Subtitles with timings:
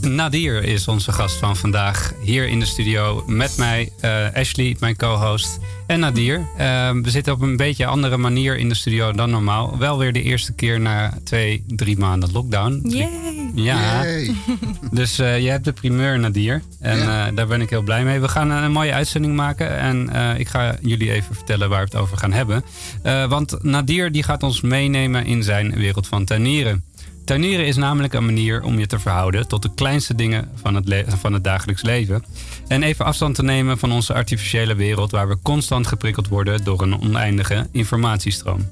[0.00, 4.96] Nadir is onze gast van vandaag hier in de studio met mij, eh, Ashley, mijn
[4.96, 6.46] co-host, en Nadir.
[6.56, 9.78] Eh, we zitten op een beetje andere manier in de studio dan normaal.
[9.78, 12.80] Wel weer de eerste keer na twee, drie maanden lockdown.
[12.88, 13.08] Yay.
[13.54, 14.34] Ja, Yay.
[14.90, 16.62] dus eh, je hebt de primeur, Nadir.
[16.80, 17.26] En Ja.
[17.28, 18.20] eh, daar ben ik heel blij mee.
[18.20, 19.78] We gaan een, mooie uitzending maken.
[19.78, 22.64] En eh, ik ga jullie even vertellen waar we het over gaan hebben.
[23.02, 26.84] Eh, want Nadir die gaat ons meenemen in zijn wereld van tuinieren.
[27.30, 31.04] Tuinieren is namelijk een manier om je te verhouden tot de kleinste dingen van het,
[31.06, 32.24] van het dagelijks leven.
[32.68, 36.82] En even afstand te nemen van onze artificiële wereld waar we constant geprikkeld worden door
[36.82, 38.68] een oneindige informatiestroom.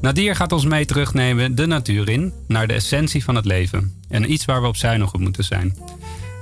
[0.00, 3.94] Nadir gaat ons mee terugnemen de natuur in, naar de essentie van het leven.
[4.08, 5.76] En iets waar we op zuinig op moeten zijn.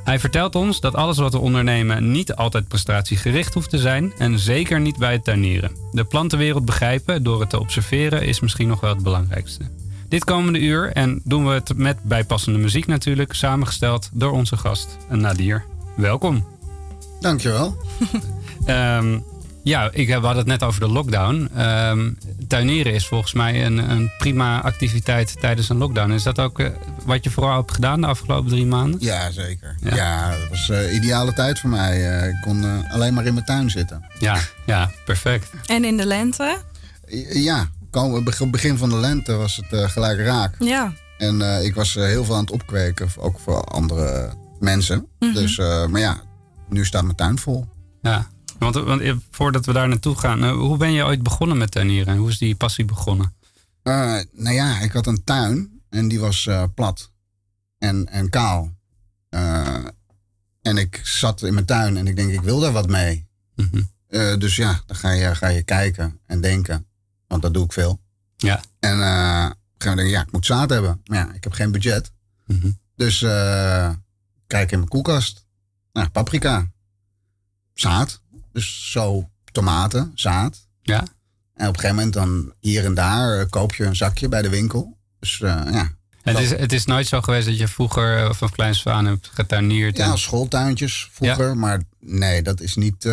[0.04, 4.38] Hij vertelt ons dat alles wat we ondernemen niet altijd prestatiegericht hoeft te zijn en
[4.38, 5.70] zeker niet bij het tuinieren.
[5.92, 9.64] De plantenwereld begrijpen door het te observeren is misschien nog wel het belangrijkste.
[10.08, 14.96] Dit komende uur en doen we het met bijpassende muziek natuurlijk, samengesteld door onze gast
[15.08, 15.64] Nadir.
[15.96, 16.46] Welkom.
[17.20, 17.76] Dankjewel.
[18.66, 19.18] Ehm,
[19.62, 21.48] ja, ik, we hadden het net over de lockdown.
[21.56, 22.10] Ehm,
[22.48, 26.10] tuinieren is volgens mij een, een prima activiteit tijdens een lockdown.
[26.10, 26.68] Is dat ook eh,
[27.04, 29.00] wat je vooral hebt gedaan de afgelopen drie maanden?
[29.00, 29.76] Ja, zeker.
[29.80, 29.94] Ja.
[29.94, 32.20] Ja, dat was eh ideale tijd voor mij.
[32.20, 34.04] Eh, ik kon eh, alleen maar in mijn tuin zitten.
[34.18, 35.50] Ja, ja, perfect.
[35.66, 36.58] En in de lente?
[37.32, 37.68] Ja,
[38.50, 40.54] begin van de lente was het eh, gelijk raak.
[40.58, 40.92] Ja.
[41.18, 45.06] En eh, ik was eh, heel veel aan het opkweken, ook voor andere mensen.
[45.18, 45.32] Mhm.
[45.32, 46.20] Dus, eh, maar ja,
[46.68, 47.66] nu staat mijn tuin vol.
[48.02, 48.28] Ja.
[48.58, 52.16] Want, want voordat we daar naartoe gaan, hoe ben je ooit begonnen met tuinieren?
[52.16, 53.36] Hoe is die passie begonnen?
[53.82, 57.10] Eh, nou ja, ik had een tuin en die was eh, plat
[57.78, 58.72] en, en kaal.
[59.28, 59.84] Eh,
[60.62, 63.26] en ik zat in mijn tuin en ik denk, ik wil daar wat mee.
[63.56, 63.82] Mhm.
[64.08, 66.86] Eh, dus ja, dan ga je, ga je kijken en denken.
[67.28, 68.00] Want dat doe ik veel.
[68.36, 68.60] Ja.
[68.80, 71.00] En eh op een gegeven moment denk ik, ja, ik moet zaad hebben.
[71.04, 72.12] Maar ja, ik heb geen budget.
[72.46, 72.70] Mhm.
[72.96, 73.90] Dus eh,
[74.46, 75.46] kijk in mijn koelkast.
[75.92, 76.70] Nou, paprika.
[77.74, 78.22] Zaad.
[78.52, 80.66] Dus zo tomaten, zaad.
[80.82, 80.98] Ja.
[81.54, 84.42] En op een gegeven moment dan hier en daar eh, koop je een zakje bij
[84.42, 84.98] de winkel.
[85.20, 85.90] Dus eh, ja.
[86.22, 89.96] Het is, het is nooit zo geweest dat je vroeger van kleins aan hebt getuinierd.
[89.96, 91.56] Ja, en- schooltuintjes vroeger.
[91.56, 93.04] Maar nee, dat is niet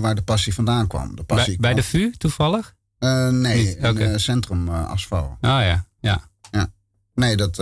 [0.00, 1.16] waar de passie vandaan kwam.
[1.16, 2.74] De passie bij, bij de kwam- VU toevallig?
[3.02, 4.04] Eh, nee, in Oké.
[4.04, 5.16] eh, Centrum eh Asfo.
[5.16, 6.20] Oh ja, ja.
[7.14, 7.56] Nee, dat,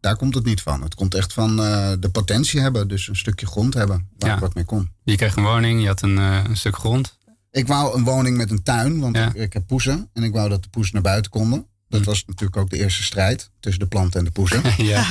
[0.00, 0.82] daar komt het niet van.
[0.82, 1.56] Het komt echt van
[2.00, 2.88] de potentie hebben.
[2.88, 4.34] Dus een stukje grond hebben waar Ja.
[4.34, 4.90] ik wat mee kon.
[5.04, 7.18] Je kreeg een woning, je had een, een stuk grond.
[7.50, 9.26] Ik wou een woning met een tuin, want Ja.
[9.28, 10.10] ik, ik heb poezen.
[10.12, 11.66] En ik wou dat de poezen naar buiten konden.
[11.88, 12.06] Dat Hm.
[12.06, 14.62] was natuurlijk ook de eerste strijd tussen de planten en de poezen.
[14.84, 15.06] ja.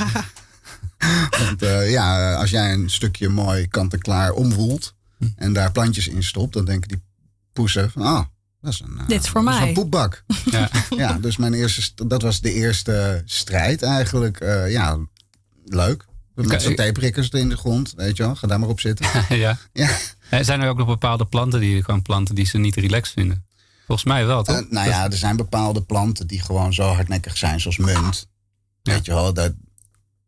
[1.40, 4.94] want ja, als jij een stukje mooi kant-en-klaar omwoelt...
[5.18, 5.24] Hm.
[5.36, 7.02] en daar plantjes in stopt, dan denken die
[7.52, 8.02] poezen van...
[8.02, 8.24] ah,
[8.66, 9.68] dat is een, eh, Dit is voor dat mij.
[9.68, 10.24] een poepbak.
[10.50, 10.68] ja.
[10.96, 14.40] ja, dus mijn eerste, st- dat was de eerste strijd eigenlijk.
[14.40, 14.98] Eh, ja,
[15.64, 16.04] leuk.
[16.34, 18.34] Met zo'n tapeprikkers in de grond, weet je wel.
[18.36, 19.06] Ga daar maar op zitten.
[19.36, 19.58] ja.
[19.72, 19.96] Ja.
[20.30, 23.12] En zijn er ook nog bepaalde planten die je kan planten die ze niet relaxed
[23.14, 23.46] vinden?
[23.86, 24.56] Volgens mij wel, toch?
[24.56, 28.28] Eh, nou ja, er zijn bepaalde planten die gewoon zo hardnekkig zijn, zoals munt.
[28.82, 28.92] Ja.
[28.92, 29.52] Weet je wel, dat,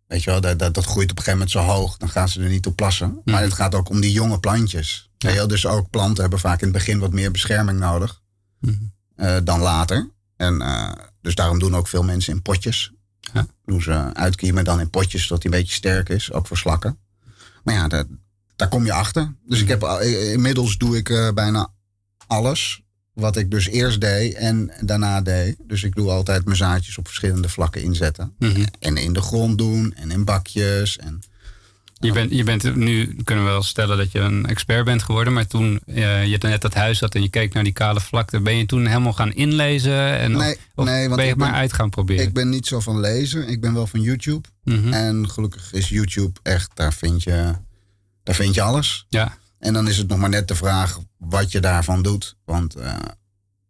[0.06, 1.96] weet je wel dat, dat, dat groeit op een gegeven moment zo hoog.
[1.96, 3.20] Dan gaan ze er niet op plassen.
[3.24, 3.42] Maar Mhm.
[3.44, 5.10] het gaat ook om die jonge plantjes.
[5.18, 5.46] Ja.
[5.46, 8.20] Dus ook planten hebben vaak in het begin wat meer bescherming nodig
[8.60, 8.74] Mhm.
[9.14, 10.10] eh, dan later.
[10.36, 12.92] En eh, dus daarom doen ook veel mensen in potjes.
[13.32, 13.46] Ja.
[13.64, 16.98] Doen ze uitkiemen dan in potjes tot die een beetje sterk is, ook voor slakken.
[17.64, 18.04] Maar ja, daar,
[18.56, 19.34] daar kom je achter.
[19.46, 19.82] Dus ik heb,
[20.32, 21.72] inmiddels doe ik eh, bijna
[22.26, 22.82] alles
[23.12, 25.56] wat ik dus eerst deed en daarna deed.
[25.66, 28.34] Dus ik doe altijd mijn zaadjes op verschillende vlakken inzetten.
[28.38, 28.64] Mhm.
[28.78, 30.96] En in de grond doen en in bakjes.
[30.96, 31.20] En,
[32.00, 35.32] Je bent, je bent nu, kunnen we wel stellen dat je een expert bent geworden.
[35.32, 38.40] Maar toen eh, je net dat huis had en je keek naar die kale vlakte.
[38.40, 40.18] Ben je toen helemaal gaan inlezen?
[40.18, 42.24] En, Nee, of, of nee, want ben je het maar uit gaan proberen?
[42.24, 43.48] ik ben niet zo van lezen.
[43.48, 44.48] Ik ben wel van YouTube.
[44.64, 44.92] Mhm.
[44.92, 47.54] En gelukkig is YouTube echt, daar vind je,
[48.22, 49.06] daar vind je alles.
[49.08, 52.36] Ja, En dan is het nog maar net de vraag wat je daarvan doet.
[52.44, 52.94] Want eh,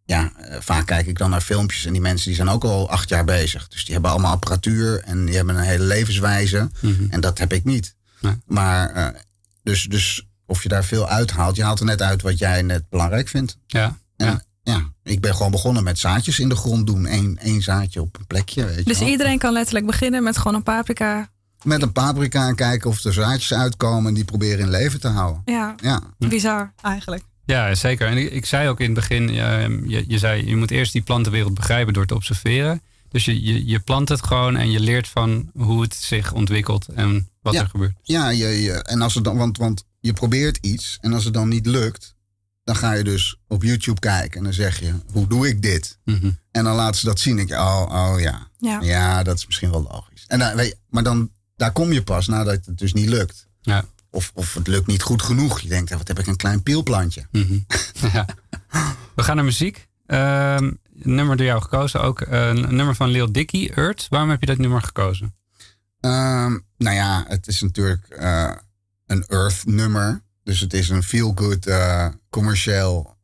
[0.05, 2.91] ja, eh, vaak kijk ik dan naar filmpjes en die mensen die zijn ook al
[2.91, 3.69] acht jaar bezig.
[3.69, 6.70] Dus die hebben allemaal apparatuur en die hebben een hele levenswijze.
[6.81, 7.05] Mhm.
[7.11, 7.97] En dat heb ik niet.
[8.20, 8.35] Nee.
[8.47, 9.20] Maar eh,
[9.62, 12.88] dus, dus of je daar veel uithaalt, je haalt er net uit wat jij net
[12.88, 13.59] belangrijk vindt.
[13.67, 14.43] ja, En ja.
[14.62, 17.12] ja, ik ben gewoon begonnen met zaadjes in de grond doen.
[17.12, 18.65] Eén, één zaadje op een plekje.
[18.65, 19.09] Weet je Dus wel.
[19.09, 21.29] iedereen kan letterlijk beginnen met gewoon een paprika
[21.62, 25.09] Met een paprika en kijken of er zaadjes uitkomen en die proberen in leven te
[25.09, 25.43] houden.
[25.44, 27.23] Ja, Ja, bizar eigenlijk.
[27.44, 28.06] Ja, zeker.
[28.09, 31.03] En ik, ik zei ook in het begin, je, je zei je moet eerst die
[31.03, 32.82] plantenwereld begrijpen door te observeren.
[33.09, 36.88] Dus je, je, je plant het gewoon en je leert van hoe het zich ontwikkelt
[36.88, 37.62] en wat Ja.
[37.67, 37.97] er gebeurt.
[38.03, 41.35] ja je, je, en als het dan, want, want je probeert iets en als het
[41.35, 42.15] dan niet lukt,
[42.65, 45.99] dan ga je dus op YouTube kijken en dan zeg je, hoe doe ik dit?
[46.05, 46.31] Mhm.
[46.50, 47.39] En dan laten ze dat zien.
[47.39, 48.49] Ik, oh, oh ja.
[48.59, 48.81] Ja.
[48.81, 50.25] Ja, dat is misschien wel logisch.
[50.27, 53.49] En dan, weet je, maar dan, daar kom je pas nadat het dus niet lukt.
[53.61, 53.85] Ja.
[54.11, 55.61] Of, of het lukt niet goed genoeg.
[55.61, 57.27] Je denkt, wat heb ik een klein pielplantje.
[57.33, 57.59] Mhm.
[58.12, 58.27] ja.
[59.15, 59.89] We gaan naar muziek.
[60.06, 60.79] Ehm, een
[61.15, 62.21] nummer door jou gekozen ook.
[62.21, 64.06] eh, een nummer van Lil Dicky, Earth.
[64.09, 65.35] Waarom heb je dat nummer gekozen?
[66.00, 68.53] Ehm, nou ja, het is natuurlijk eh,
[69.06, 70.23] een Earth nummer.
[70.43, 73.17] Dus het is een feel-good eh, commercieel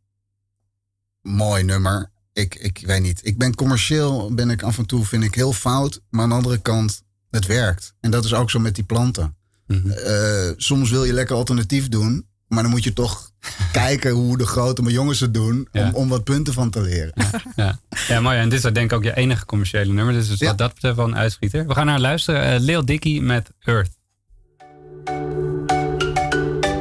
[1.22, 2.10] mooi nummer.
[2.32, 3.20] Ik, ik weet niet.
[3.22, 6.00] Ik ben commercieel, ben ik af en toe, vind ik heel fout.
[6.10, 7.94] Maar aan de andere kant, het werkt.
[8.00, 9.36] En dat is ook zo met die planten.
[9.66, 9.90] Mhm.
[9.90, 12.26] Eh, soms wil je lekker alternatief doen.
[12.54, 13.30] Maar dan moet je toch
[13.72, 15.68] kijken hoe de grote maar jongens het doen.
[15.72, 15.86] Ja.
[15.86, 17.12] Om, om wat punten van te leren.
[17.56, 17.78] Ja.
[18.08, 18.38] ja, mooi.
[18.38, 20.14] En dit is denk ik ook je enige commerciële nummer.
[20.14, 20.46] Dus Ja.
[20.46, 21.66] wat dat betreft wel een uitschieter.
[21.66, 22.42] We gaan naar luisteren.
[22.42, 23.90] Eh, Lil Dicky met Earth.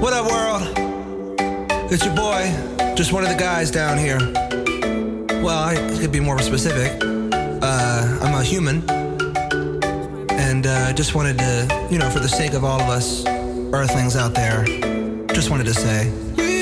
[0.02, 0.72] What up, world?
[1.92, 2.42] It's your boy,
[2.96, 4.31] just one of the guys down here.
[5.42, 7.04] Well, I could be more specific.
[7.04, 8.84] Uh, I'm a human,
[10.38, 13.24] and uh, just wanted to, you know, for the sake of all of us
[13.72, 14.64] Earthlings out there,
[15.33, 16.52] just wanted to say.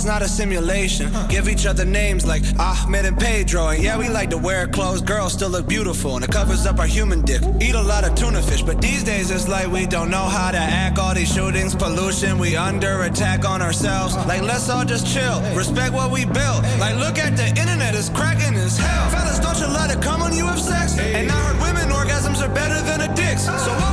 [0.00, 1.12] It's not a simulation.
[1.28, 3.68] Give each other names like Ahmed and Pedro.
[3.68, 5.02] And yeah, we like to wear clothes.
[5.02, 7.42] Girls still look beautiful and it covers up our human dick.
[7.60, 10.52] Eat a lot of tuna fish, but these days it's like we don't know how
[10.52, 10.98] to act.
[10.98, 14.16] All these shootings, pollution, we under attack on ourselves.
[14.26, 15.42] Like, let's all just chill.
[15.54, 16.64] Respect what we built.
[16.80, 19.10] Like, look at the internet, it's cracking as hell.
[19.10, 20.98] Fellas, don't you let it come when you have sex?
[20.98, 23.44] And I heard women orgasms are better than a dick's.
[23.44, 23.89] So what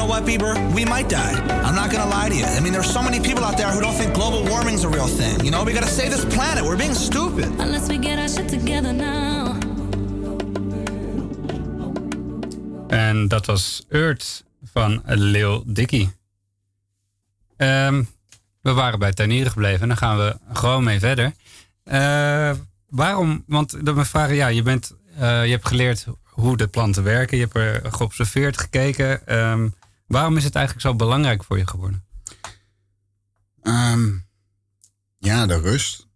[0.00, 0.54] know what, Bieber?
[0.74, 1.34] We might die.
[1.66, 2.44] I'm not gonna lie to you.
[2.44, 5.08] I mean, there's so many people out there who don't think global warming's a real
[5.08, 5.44] thing.
[5.44, 6.64] You know, we gotta save this planet.
[6.64, 7.48] We're being stupid.
[7.58, 9.58] Unless we get our shit together now.
[12.88, 16.08] En dat was Earth van Lil Dicky.
[17.56, 18.02] Ehm,
[18.60, 21.32] we waren bij tuinieren gebleven en daar gaan we gewoon mee verder.
[21.84, 22.50] Eh,
[22.88, 23.44] waarom?
[23.46, 27.36] Want dan me vragen, ja, je, bent, eh, je hebt geleerd hoe de planten werken,
[27.36, 29.26] je hebt er geobserveerd, gekeken.
[29.26, 29.68] Ehm,
[30.10, 32.04] waarom is het eigenlijk zo belangrijk voor je geworden?
[33.62, 34.08] Ehm,
[35.18, 36.06] ja, de rust.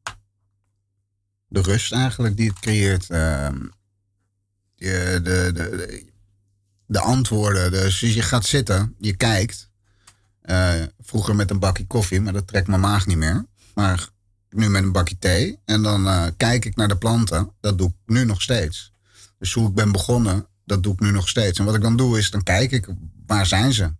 [1.48, 3.10] De rust eigenlijk die het creëert.
[3.10, 3.60] Ehm,
[4.76, 6.12] de, de, de,
[6.86, 7.70] de antwoorden.
[7.70, 9.70] Dus je gaat zitten, je kijkt.
[10.40, 13.46] Eh, vroeger met een bakje koffie, maar dat trekt mijn maag niet meer.
[13.74, 14.08] Maar
[14.50, 15.58] nu met een bakje thee.
[15.64, 17.52] En dan eh, kijk ik naar de planten.
[17.60, 18.92] Dat doe ik nu nog steeds.
[19.38, 21.58] Dus hoe ik ben begonnen, dat doe ik nu nog steeds.
[21.58, 22.88] En wat ik dan doe is, dan kijk ik,
[23.26, 23.92] waar zijn ze?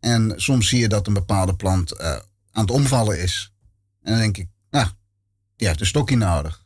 [0.00, 2.10] En soms zie je dat een bepaalde plant eh,
[2.50, 3.52] aan het omvallen is.
[4.02, 4.88] En dan denk ik, nou,
[5.56, 6.62] die heeft een stokje nodig.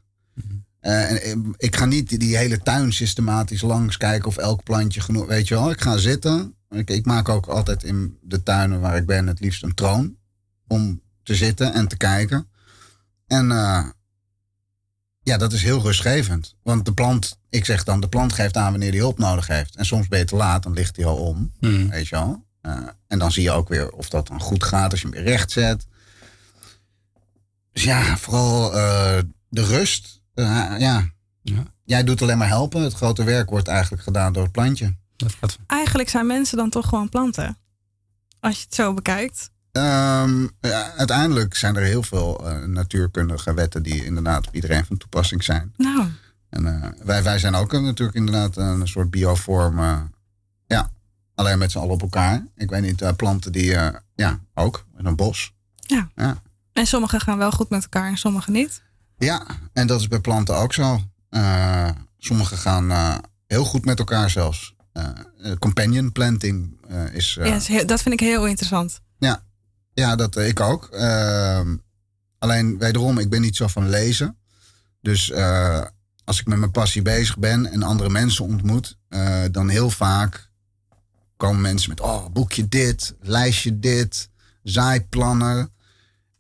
[0.81, 4.63] Eh, en, eh, ik ga niet die, die hele tuin systematisch langs kijken of elk
[4.63, 5.27] plantje genoeg.
[5.27, 6.55] Weet je wel, ik ga zitten.
[6.71, 10.17] Ik, ik maak ook altijd in de tuinen waar ik ben het liefst een troon.
[10.67, 12.49] Om te zitten en te kijken.
[13.27, 13.49] En
[15.29, 16.55] ja, dat is heel rustgevend.
[16.63, 19.77] Want de plant, ik zeg dan, de plant geeft aan wanneer die hulp nodig heeft.
[19.77, 21.53] En soms ben je te laat, dan ligt hij al om.
[21.61, 21.91] Hmm.
[21.91, 22.45] Weet je wel.
[22.61, 25.17] Eh, en dan zie je ook weer of dat dan goed gaat als je hem
[25.17, 25.87] weer recht zet.
[27.73, 29.19] Dus ja, vooral eh,
[29.49, 30.21] de rust.
[30.35, 31.11] Eh, ja.
[31.43, 31.63] Ja.
[31.85, 32.83] Jij doet alleen maar helpen.
[32.83, 34.97] Het grote werk wordt eigenlijk gedaan door het plantje.
[35.17, 37.59] Dat gaat Eigenlijk zijn mensen dan toch gewoon planten.
[38.41, 39.51] Als je het zo bekijkt.
[39.73, 45.45] Ja, uiteindelijk zijn er heel veel eh, natuurkundige wetten die inderdaad op iedereen van toepassing
[45.45, 45.73] zijn.
[45.77, 46.09] Nou,
[46.51, 49.79] En eh, wij, wij zijn ook natuurlijk inderdaad een soort biovorm.
[49.79, 50.01] eh,
[50.67, 50.91] ja,
[51.35, 52.45] alleen met z'n allen op elkaar.
[52.57, 53.77] Ik weet niet, planten die,
[54.15, 55.53] ja, ook in een bos.
[55.77, 56.09] ja.
[56.15, 56.43] Ja.
[56.73, 58.83] En sommige gaan wel goed met elkaar en sommige niet.
[59.19, 61.01] Ja, en dat is bij planten ook zo.
[62.19, 64.75] Sommige gaan heel goed met elkaar zelfs.
[65.59, 66.81] Companion planting
[67.13, 67.35] is.
[67.67, 69.01] Ja, dat vind ik heel interessant.
[69.19, 69.43] Ja,
[69.99, 70.89] ja dat eh, ik ook.
[70.93, 71.77] Ehm,
[72.39, 74.37] alleen wederom, ik ben niet zo van lezen.
[75.01, 75.85] Dus eh,
[76.25, 80.51] als ik met mijn passie bezig ben en andere mensen ontmoet, eh, dan heel vaak
[81.37, 84.29] komen mensen met: oh, boekje dit, lijstje dit,
[84.63, 85.73] zaaiplannen.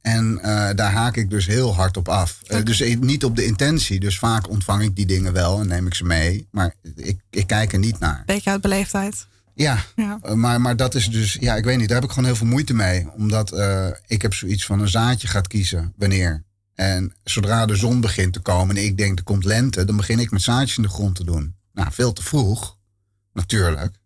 [0.01, 0.35] En
[0.77, 2.39] daar haak ik dus heel hard op af.
[2.65, 4.01] Dus niet op de intentie.
[4.01, 6.49] Dus vaak ontvang ik die dingen wel en neem ik ze mee.
[6.51, 8.23] Maar ik, ik kijk er niet naar.
[8.27, 9.27] Beetje uit beleefdheid.
[9.63, 10.19] Ja, Ja.
[10.23, 12.37] eh, maar, maar dat is dus, ja, ik weet niet, daar heb ik gewoon heel
[12.39, 13.09] veel moeite mee.
[13.17, 16.45] Omdat eh, ik heb zoiets van een zaadje gaat kiezen, wanneer.
[16.75, 20.19] En zodra de zon begint te komen en ik denk er komt lente, dan begin
[20.19, 21.55] ik met zaadjes in de grond te doen.
[21.73, 22.77] Nou, veel te vroeg,
[23.33, 23.97] natuurlijk.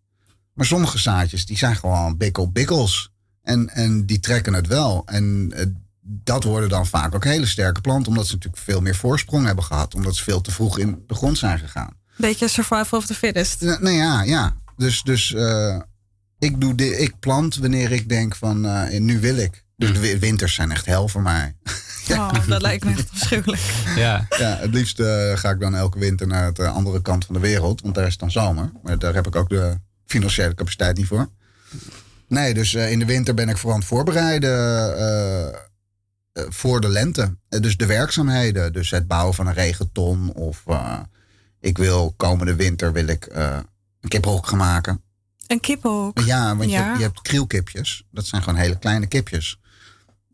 [0.54, 3.11] Maar sommige zaadjes, die zijn gewoon bikkel-bikkels.
[3.42, 5.02] En, en die trekken het wel.
[5.06, 5.66] En eh,
[6.00, 9.64] dat worden dan vaak ook hele sterke planten, omdat ze natuurlijk veel meer voorsprong hebben
[9.64, 9.94] gehad.
[9.94, 11.97] Omdat ze veel te vroeg in de grond zijn gegaan.
[12.16, 13.61] Beetje survival of the fittest.
[13.61, 14.56] N- Nou ja, ja.
[14.76, 15.81] Dus, dus eh,
[16.38, 19.64] ik, doe ik plant wanneer ik denk van eh, nu wil ik.
[19.76, 21.57] Dus de wi- winters zijn echt hel voor mij.
[22.11, 23.62] Oh, dat lijkt me echt afschuwelijk.
[23.97, 27.35] Ja, Ja, het liefst eh, ga ik dan elke winter naar eh, andere kant van
[27.35, 27.81] de wereld.
[27.81, 28.73] Want daar is het dan zomer.
[28.83, 31.29] Maar daar heb ik ook de financiële capaciteit niet voor.
[32.29, 35.55] Nee, dus eh, in de winter ben ik vooral aan het voorbereiden
[36.49, 37.37] voor de lente.
[37.49, 38.73] Dus de werkzaamheden.
[38.73, 40.33] Dus het bouwen van een regenton.
[40.33, 40.99] Of eh,
[41.61, 43.59] ik wil komende winter wil ik eh,
[44.02, 45.02] een kiphok gaan maken.
[45.47, 46.21] Een kippenhok.
[46.21, 46.94] Ja, want Je, Ja.
[46.97, 48.04] je hebt krielkipjes.
[48.11, 49.59] Dat zijn gewoon hele kleine kipjes.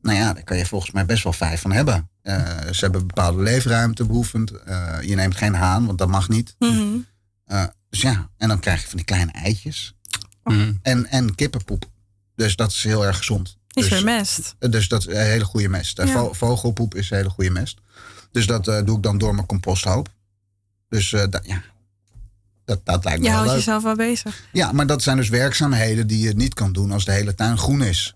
[0.02, 2.08] Nou ja, daar kan je volgens mij best wel vijf van hebben.
[2.22, 2.36] Eh,
[2.72, 4.50] ze hebben bepaalde leefruimte behoefend.
[4.50, 6.54] Eh, je neemt geen haan, want dat mag niet.
[6.58, 6.96] Mhm.
[7.44, 9.94] Eh, dus ja, en dan krijg je van die kleine eitjes.
[10.44, 10.72] Mhm.
[10.82, 11.90] En, en kippenpoep.
[12.36, 13.56] Dus dat is heel erg gezond.
[13.72, 14.54] Is dus, weer mest.
[14.58, 15.96] Dus dat is een hele goede mest.
[15.96, 16.06] Ja.
[16.06, 17.78] vo- Vogelpoep is een hele goede mest.
[18.32, 20.08] Dus dat eh, doe ik dan door mijn composthoop.
[20.88, 21.62] Dus eh, dat, ja,
[22.68, 23.64] dat, dat lijkt me Je heel houdt leuk.
[23.64, 24.42] jezelf wel bezig.
[24.52, 27.58] Ja, maar dat zijn dus werkzaamheden die je niet kan doen als de hele tuin
[27.58, 28.14] groen is.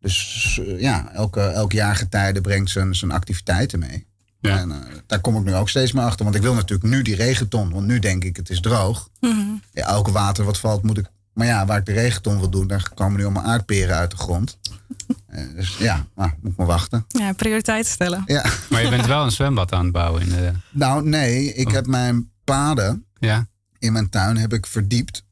[0.00, 4.06] Dus eh, ja, elke, elk jaargetijde brengt zijn, zijn activiteiten mee.
[4.40, 4.58] Ja.
[4.58, 6.24] En eh, daar kom ik nu ook steeds meer achter.
[6.24, 7.70] Want ik wil natuurlijk nu die regenton.
[7.72, 9.08] Want nu denk ik, het is droog.
[9.20, 9.38] Mhm.
[9.72, 11.06] Ja, elke water wat valt moet ik...
[11.32, 14.16] Maar ja, waar ik de regenton wil doen, daar komen nu allemaal aardperen uit de
[14.16, 14.58] grond.
[15.26, 17.04] Eh, dus ja, nou, moet ik maar wachten.
[17.08, 18.22] Ja, prioriteiten stellen.
[18.26, 18.44] Ja.
[18.70, 20.22] maar je bent wel een zwembad aan het bouwen.
[20.22, 23.46] In de, Nou, nee, ik heb mijn paden ja,
[23.78, 25.24] in mijn tuin heb ik verdiept.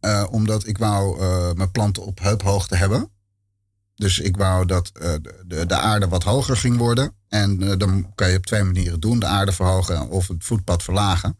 [0.00, 3.10] Eh, omdat ik wou eh, mijn planten op heuphoogte hebben.
[3.94, 7.12] Dus ik wou dat eh, de, de, de aarde wat hoger ging worden.
[7.28, 9.18] En dan kan je op twee manieren doen.
[9.18, 11.38] De aarde verhogen of het voetpad verlagen.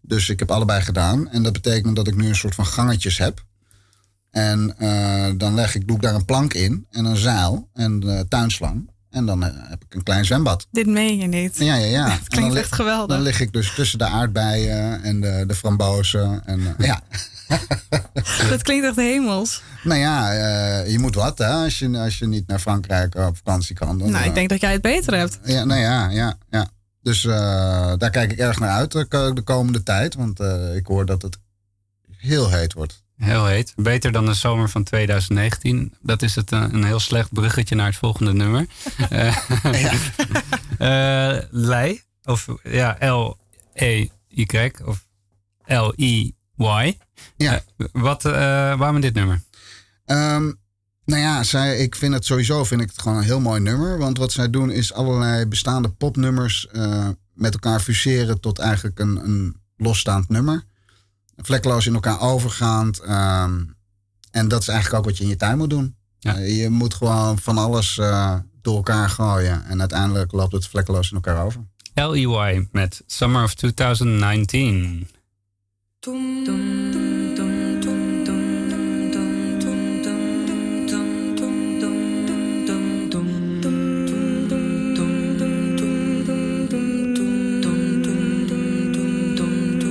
[0.00, 1.30] Dus ik heb allebei gedaan.
[1.30, 3.44] En dat betekent dat ik nu een soort van gangetjes heb.
[4.30, 4.74] En
[5.38, 6.86] dan leg ik, doe ik daar een plank in.
[6.90, 8.90] En een zeil en tuinslang.
[9.10, 10.66] En dan eh, heb ik een klein zwembad.
[10.70, 11.56] Dit meen je niet.
[11.58, 12.08] Ja, ja, ja.
[12.18, 13.16] Het klinkt echt geweldig.
[13.16, 16.42] Dan lig ik dus tussen de aardbeien en de, de frambozen.
[16.46, 17.00] En, eh, ja.
[18.50, 19.62] Dat klinkt echt hemels.
[19.82, 23.36] Nou ja, eh, je moet wat hè, als je, als je niet naar Frankrijk op
[23.36, 23.98] vakantie kan.
[23.98, 25.38] Dan, Nou, ik denk dat jij het beter hebt.
[25.44, 26.68] Ja, nou ja, ja, ja.
[27.02, 27.22] Dus
[27.96, 30.14] daar kijk ik erg naar uit de, ko- de komende tijd.
[30.14, 30.40] Want
[30.74, 31.38] ik hoor dat het
[32.16, 33.02] heel heet wordt.
[33.20, 33.72] Heel heet.
[33.76, 35.94] Beter dan de zomer van 2019.
[36.02, 38.66] Dat is het, eh, een heel slecht bruggetje naar het volgende nummer.
[39.10, 39.36] Eh,
[41.36, 45.06] eh, Lei, of ja, L-E-Y, of
[45.64, 46.96] L-I-Y.
[47.36, 47.62] Ja.
[47.92, 48.32] Wat, eh,
[48.78, 49.42] waarom dit nummer?
[50.04, 50.52] Ehm,
[51.04, 53.98] nou ja, zij, ik vind het sowieso vind ik het gewoon een heel mooi nummer.
[53.98, 56.68] Want wat zij doen is allerlei bestaande popnummers
[57.34, 60.64] met elkaar fuseren tot eigenlijk een, een losstaand nummer.
[61.42, 62.98] Vlekkeloos in elkaar overgaand.
[62.98, 63.64] ehm,
[64.30, 65.94] en dat is eigenlijk ook wat je in je tuin moet doen.
[66.20, 69.64] Eh, je moet gewoon van alles eh, door elkaar gooien.
[69.64, 71.64] En uiteindelijk loopt het vlekkeloos in elkaar over.
[71.94, 75.08] L-E-Y met Summer of 2019.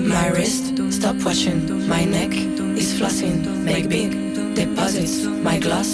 [0.10, 0.69] My wrist,
[1.00, 1.88] stop watching.
[1.88, 3.64] My neck is flossing.
[3.64, 4.12] Make big
[4.54, 5.24] deposits.
[5.24, 5.88] My gloss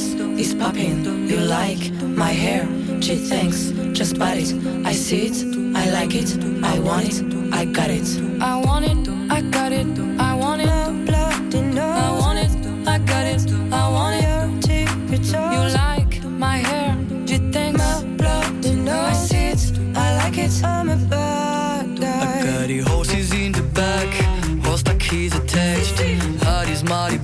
[0.44, 1.06] is popping.
[1.30, 2.66] You like my hair?
[3.00, 3.72] Gee, thanks.
[3.94, 4.52] Just buy it.
[4.84, 5.38] I see it.
[5.76, 6.30] I like it.
[6.64, 7.54] I want it.
[7.54, 8.08] I got it.
[8.42, 8.98] I want it.
[9.30, 9.88] I got it.
[10.20, 10.85] I want it.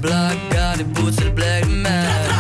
[0.01, 2.31] Black, got the boots that black match.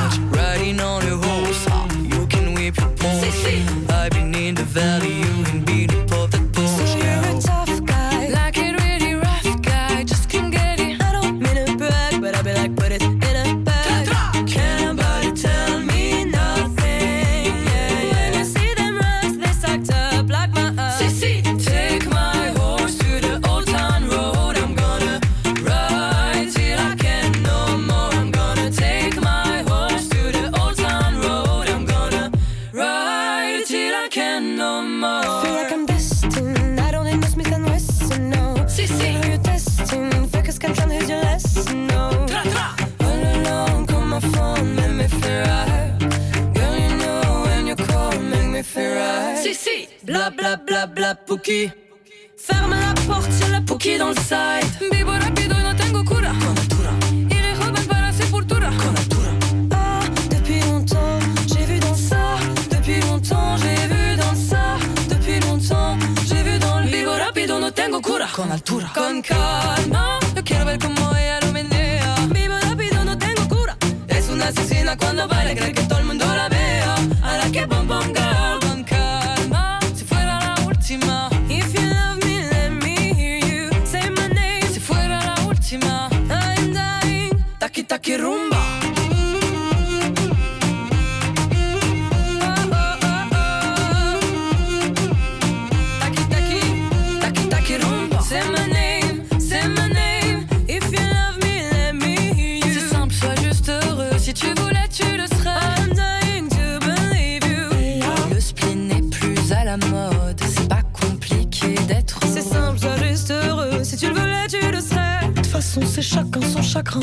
[110.47, 113.83] C'est pas compliqué d'être C'est simple, sois juste heureux.
[113.83, 115.29] Si tu le voulais, tu le serais.
[115.29, 116.99] De toute façon, c'est chacun son chagrin.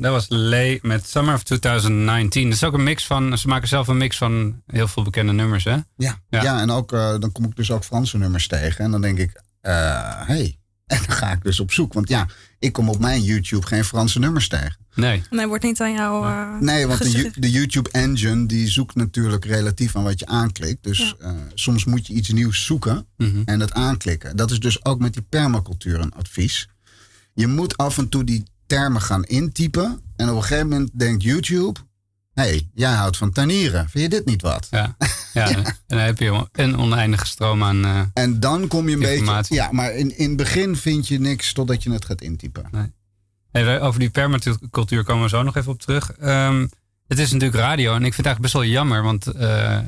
[0.00, 2.44] Dat was Lay met Summer of 2019.
[2.44, 5.32] Dat is ook een mix van, ze maken zelf een mix van heel veel bekende
[5.32, 5.70] nummers, hè?
[5.70, 6.42] Ja, Ja.
[6.42, 6.60] ja.
[6.60, 8.84] en ook, eh, dan kom ik dus ook Franse nummers tegen.
[8.84, 9.70] En dan denk ik, hé,
[10.26, 10.54] hey,
[10.90, 11.92] En dan ga ik dus op zoek.
[11.92, 12.26] Want ja,
[12.58, 14.76] ik kom op mijn YouTube geen Franse nummers tegen.
[14.94, 15.22] Nee.
[15.30, 16.26] Nee, wordt niet aan jou.
[16.26, 17.00] eh, Nee, want
[17.40, 20.82] de, YouTube engine die zoekt natuurlijk relatief aan wat je aanklikt.
[20.84, 23.42] Dus eh, soms moet je iets nieuws zoeken Mhm.
[23.44, 24.36] en het aanklikken.
[24.36, 26.68] Dat is dus ook met die permacultuur een advies.
[27.34, 30.00] Je moet af en toe die termen gaan intypen.
[30.16, 31.80] En op een gegeven moment denkt YouTube...
[32.32, 33.88] Hé, hey, jij houdt van tuinieren.
[33.88, 34.66] Vind je dit niet wat?
[34.70, 34.96] Ja.
[35.32, 35.48] ja.
[35.56, 37.84] En dan heb je een oneindige stroom aan.
[37.84, 39.54] eh, En dan kom je een beetje...
[39.54, 42.94] Ja, maar in, in het begin vind je niks totdat je het gaat intypen.
[43.52, 46.12] Even over die permacultuur komen we zo nog even op terug.
[46.12, 46.66] Ehm,
[47.06, 49.78] het is natuurlijk radio en ik vind het eigenlijk best wel jammer, want eh,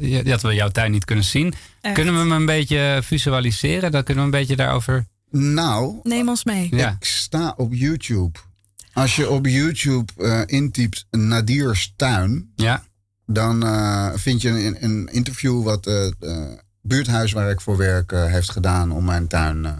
[0.00, 1.54] je- dat we jouw tuin niet kunnen zien.
[1.80, 1.94] Echt.
[1.94, 3.92] Kunnen we hem een beetje visualiseren?
[3.92, 5.06] Dan kunnen we een beetje daarover.
[5.38, 6.68] Nou, Neem ons mee.
[6.70, 6.90] Ja.
[7.00, 8.38] ik sta op YouTube.
[8.92, 12.52] Als je op YouTube eh, intypt Nadir's tuin...
[12.56, 12.84] Ja.
[13.26, 18.12] dan eh, vind je een, een interview wat eh, het buurthuis waar ik voor werk
[18.12, 19.64] eh, heeft gedaan om mijn tuin.
[19.64, 19.72] eh,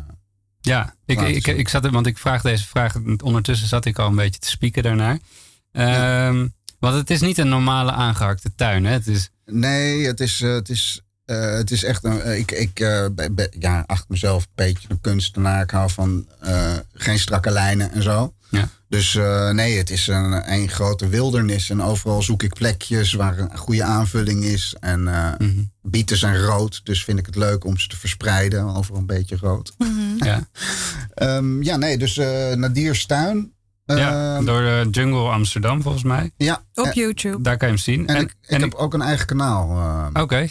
[0.60, 2.94] Ja, ik, ik, ik zat er, want ik vraag deze vraag.
[3.24, 5.18] Ondertussen zat ik al een beetje te spieken daarnaar.
[5.72, 6.46] Ehm,
[6.78, 8.84] Want het is niet een normale aangehakte tuin.
[8.84, 8.92] Hè?
[8.92, 12.20] Het is, Nee, het is, het is, eh, het is echt een.
[12.20, 13.04] eh, ik ik eh,
[13.58, 15.62] ja, acht mezelf een beetje een kunstenaar.
[15.62, 18.34] Ik hou van eh, geen strakke lijnen en zo.
[18.50, 18.68] Ja.
[18.88, 21.70] Dus eh, nee, het is een, een grote wildernis.
[21.70, 24.76] En overal zoek ik plekjes waar een goede aanvulling is.
[24.80, 25.62] En eh, Mhm.
[25.82, 26.80] bieten zijn rood.
[26.84, 28.74] Dus vind ik het leuk om ze te verspreiden.
[28.74, 29.72] Overal een beetje rood.
[30.18, 30.48] ja.
[31.14, 33.52] Ehm, ja, nee, dus eh Nadir's tuin.
[33.84, 36.30] ja, Ehm, door de Jungle Amsterdam volgens mij.
[36.36, 36.62] ja.
[36.74, 37.42] Op YouTube.
[37.42, 38.06] Daar kan je hem zien.
[38.06, 40.10] En, ik, ik heb ook een eigen kanaal.
[40.12, 40.46] Oké.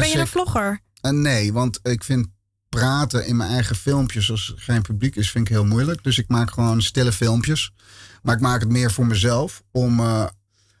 [0.00, 0.80] Ben je een vlogger?
[1.00, 2.26] Eh, nee, want ik vind
[2.68, 6.02] praten in mijn eigen filmpjes als er geen publiek is, vind ik heel moeilijk.
[6.02, 7.72] Dus ik maak gewoon stille filmpjes.
[8.22, 10.26] Maar ik maak het meer voor mezelf om eh,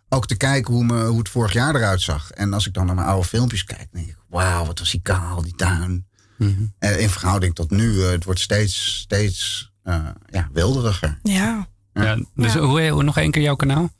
[0.08, 2.30] ook te kijken hoe, me, hoe het vorig jaar eruit zag.
[2.30, 5.02] En als ik dan naar mijn oude filmpjes kijk, denk ik, wauw, wat was die
[5.02, 6.06] kaal, die tuin.
[6.38, 6.64] Mhm.
[6.78, 11.18] Eh, in verhouding tot nu, eh, het wordt steeds, steeds eh, ja, wilderiger.
[11.22, 11.68] Ja.
[11.92, 13.92] Ja, dus Hoe, hoe nog één keer jouw kanaal?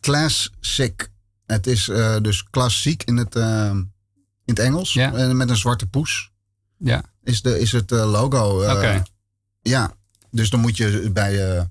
[0.00, 1.08] Classic.
[1.46, 3.34] Het is eh, dus klassiek in het,
[4.50, 4.92] in het Engels.
[4.92, 5.12] Ja.
[5.14, 6.30] Eh, met een zwarte poes.
[6.78, 7.02] Ja.
[7.24, 8.62] Is, de, is het eh, logo.
[8.62, 9.02] eh, Oké.
[9.62, 9.92] Ja.
[10.30, 11.62] Dus dan moet je bij eh,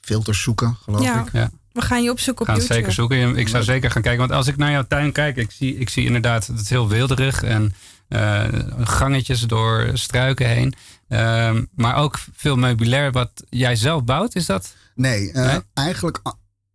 [0.00, 1.20] filters zoeken, geloof Ja.
[1.26, 1.32] ik.
[1.32, 1.50] Ja.
[1.72, 2.78] We gaan je opzoeken op gaan YouTube.
[2.78, 3.36] zeker zoeken.
[3.36, 4.20] Ik zou zeker gaan kijken.
[4.20, 6.88] Want als ik naar jouw tuin kijk, ik zie, ik zie inderdaad dat het heel
[6.88, 7.74] wilderig en
[8.08, 8.48] eh,
[8.78, 10.74] gangetjes door struiken heen.
[11.08, 14.74] Ehm, maar ook veel meubilair wat jij zelf bouwt, is dat?
[14.94, 15.60] Nee, eh, Nee?
[15.74, 16.20] eigenlijk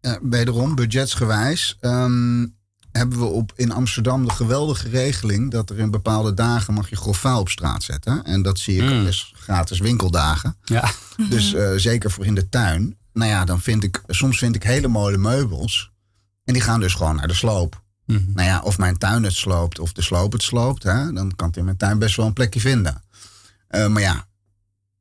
[0.01, 2.45] eh, wederom budgetsgewijs ehm,
[2.97, 6.95] hebben we op, in Amsterdam de geweldige regeling dat er in bepaalde dagen mag je
[6.95, 8.23] grof vuil op straat zetten.
[8.23, 9.05] En dat zie ik Mm.
[9.05, 10.57] als gratis winkeldagen.
[10.63, 10.91] Ja.
[11.29, 12.97] Dus eh, zeker voor in de tuin.
[13.13, 15.91] Nou ja, dan vind ik, soms vind ik hele mooie meubels.
[16.43, 17.81] En die gaan dus gewoon naar de sloop.
[18.05, 18.21] Mhm.
[18.33, 20.83] Nou ja, of mijn tuin het sloopt of de sloop het sloopt.
[20.83, 23.03] Hè, dan kan het in mijn tuin best wel een plekje vinden.
[23.67, 24.25] Eh, maar ja,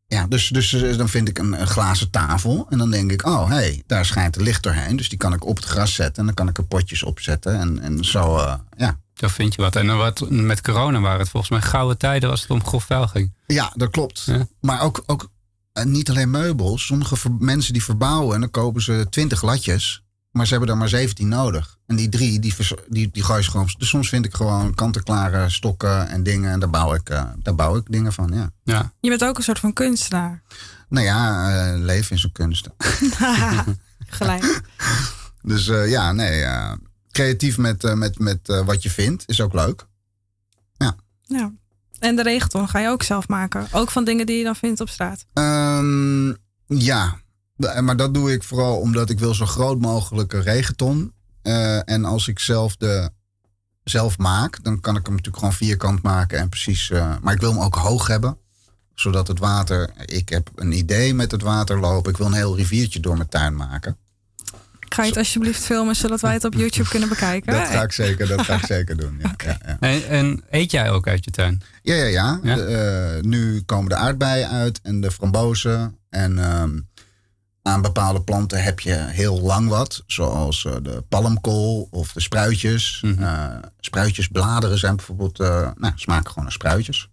[0.06, 2.66] ja dus, dus eh, dan vind ik een, een glazen tafel.
[2.70, 4.96] En dan denk ik, oh hé, hey, daar schijnt het licht doorheen.
[4.96, 6.16] Dus die kan ik op het gras zetten.
[6.16, 7.58] En dan kan ik er potjes opzetten.
[7.60, 8.98] En, en zo, eh, ja.
[9.14, 9.76] Zo vind je wat.
[9.76, 12.84] En dan wat, met corona waren het volgens mij gouden tijden als het om grof
[12.84, 13.32] vuil ging.
[13.46, 14.22] Ja, dat klopt.
[14.26, 14.46] Ja.
[14.60, 15.30] Maar ook, ook
[15.72, 16.86] eh, niet alleen meubels.
[16.86, 20.02] Sommige mensen die verbouwen en dan kopen ze 20 latjes.
[20.36, 21.78] Maar ze hebben er maar 17 nodig.
[21.86, 22.54] En die drie, die,
[22.88, 23.68] die, die gooi je gewoon.
[23.78, 26.50] Dus soms vind ik gewoon kant-en-klare stokken en dingen.
[26.50, 28.50] En daar bouw ik, eh, daar bouw ik dingen van, ja.
[28.62, 28.92] Ja.
[29.00, 30.42] Je bent ook een soort van kunstenaar.
[30.88, 32.68] Nou ja, eh, leven is een kunst.
[34.18, 34.60] Gelijk.
[35.42, 36.42] Dus eh, ja, nee.
[36.42, 36.72] eh,
[37.10, 39.86] creatief met, eh, met, met eh, wat je vindt is ook leuk.
[41.28, 41.52] Ja.
[41.98, 43.66] En de regenton ga je ook zelf maken.
[43.72, 45.26] Ook van dingen die je dan vindt op straat.
[45.32, 46.28] Ehm,
[46.66, 47.20] ja,
[47.56, 51.12] maar dat doe ik vooral omdat ik wil zo groot mogelijke regenton.
[51.42, 53.10] Eh, en als ik zelf de
[53.84, 56.90] zelf maak, dan kan ik hem natuurlijk gewoon vierkant maken en precies.
[56.90, 58.38] eh, maar ik wil hem ook hoog hebben,
[58.94, 59.90] zodat het water.
[60.04, 62.10] Ik heb een idee met het water lopen.
[62.10, 63.96] Ik wil een heel riviertje door mijn tuin maken.
[64.88, 67.52] Ga je het alsjeblieft filmen zodat wij het op YouTube kunnen bekijken?
[67.52, 69.18] Dat ga ik zeker, dat ga ik zeker doen.
[69.22, 69.76] Ja, ja, ja.
[69.80, 71.62] En, en eet jij ook uit je tuin?
[71.82, 72.40] Ja, ja, ja.
[72.42, 72.54] Ja?
[72.54, 75.96] De, eh, nu komen de aardbeien uit en de frambozen.
[76.08, 76.78] En ehm,
[77.66, 80.02] aan bepaalde planten heb je heel lang wat.
[80.06, 83.00] Zoals eh, de palmkool of de spruitjes.
[83.02, 83.22] Mhm.
[83.22, 85.40] Eh, spruitjesbladeren zijn bijvoorbeeld...
[85.40, 87.08] eh, nou, smaken gewoon naar spruitjes.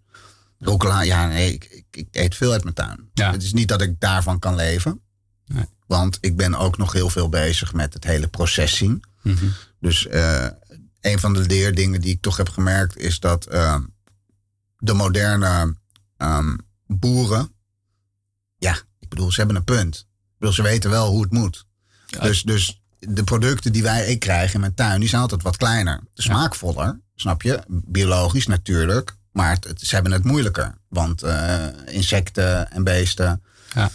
[0.59, 3.09] Rucola, ja, nee, ik, ik, ik eet veel uit mijn tuin.
[3.13, 3.31] Ja.
[3.31, 5.01] Het is niet dat ik daarvan kan leven.
[5.45, 5.65] Nee.
[5.87, 9.03] Want ik ben ook nog heel veel bezig met het hele proces zien.
[9.21, 9.45] Mhm.
[9.79, 10.07] Dus
[11.01, 13.43] een van de leerdingen die ik toch heb gemerkt is dat
[14.77, 15.75] de moderne
[16.17, 17.51] ehm, boeren,
[18.57, 20.07] ja, ik bedoel, ze hebben een punt.
[20.43, 21.65] Bedoel, ze weten wel hoe het moet.
[22.21, 25.58] Dus, dus de producten die wij ik krijg in mijn tuin, die zijn altijd wat
[25.58, 26.01] kleiner.
[26.13, 27.60] Smaakvoller, snap je?
[27.67, 29.15] Biologisch natuurlijk.
[29.32, 30.75] Maar het, het- ze hebben het moeilijker.
[30.88, 33.43] Want eh, insecten en beesten.
[33.73, 33.89] Ja.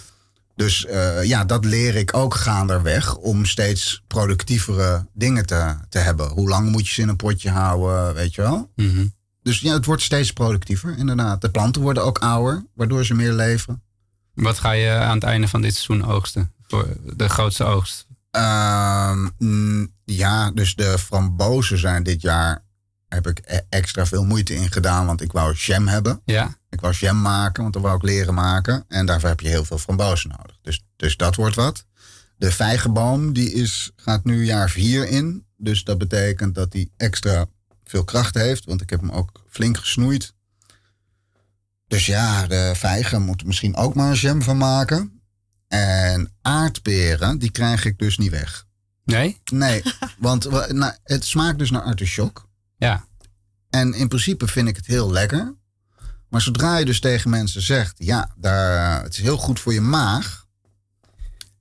[0.57, 3.17] Dus eh, ja, dat leer ik ook gaanderweg.
[3.17, 6.29] Om steeds productievere dingen te, te hebben.
[6.29, 8.71] Hoe lang moet je ze in een potje houden, weet je wel?
[8.77, 9.07] Mhm.
[9.43, 11.41] Dus ja, het wordt steeds productiever, inderdaad.
[11.41, 13.83] De planten worden ook ouder, waardoor ze meer leven.
[14.43, 16.53] Wat ga je aan het einde van dit seizoen oogsten?
[16.67, 18.07] Voor de grootste oogst.
[18.31, 22.65] Ehm, mm, ja, dus de frambozen zijn dit jaar...
[23.09, 26.21] heb ik e- extra veel moeite in gedaan, want ik wou jam hebben.
[26.25, 26.57] Ja?
[26.71, 28.85] Ik wou jam maken, want dat wou ik leren maken.
[28.89, 30.59] En daarvoor heb je heel veel frambozen nodig.
[30.63, 31.85] Dus, dus dat wordt wat.
[32.37, 35.47] De vijgenboom die is, gaat nu jaar vier in.
[35.57, 37.47] Dus dat betekent dat hij extra
[37.85, 38.65] veel kracht heeft.
[38.65, 40.35] Want ik heb hem ook flink gesnoeid.
[41.89, 45.23] Dus ja, de vijgen moet misschien ook maar een jam van maken.
[45.69, 48.67] En aardperen, die krijg ik dus niet weg.
[49.05, 49.41] Nee?
[49.53, 49.83] Nee,
[50.19, 52.49] want nou, het smaakt dus naar artichok.
[52.77, 53.05] Ja.
[53.71, 55.55] En in principe vind ik het heel lekker.
[56.29, 59.81] Maar zodra je dus tegen mensen zegt, ja, daar, het is heel goed voor je
[59.81, 60.47] maag.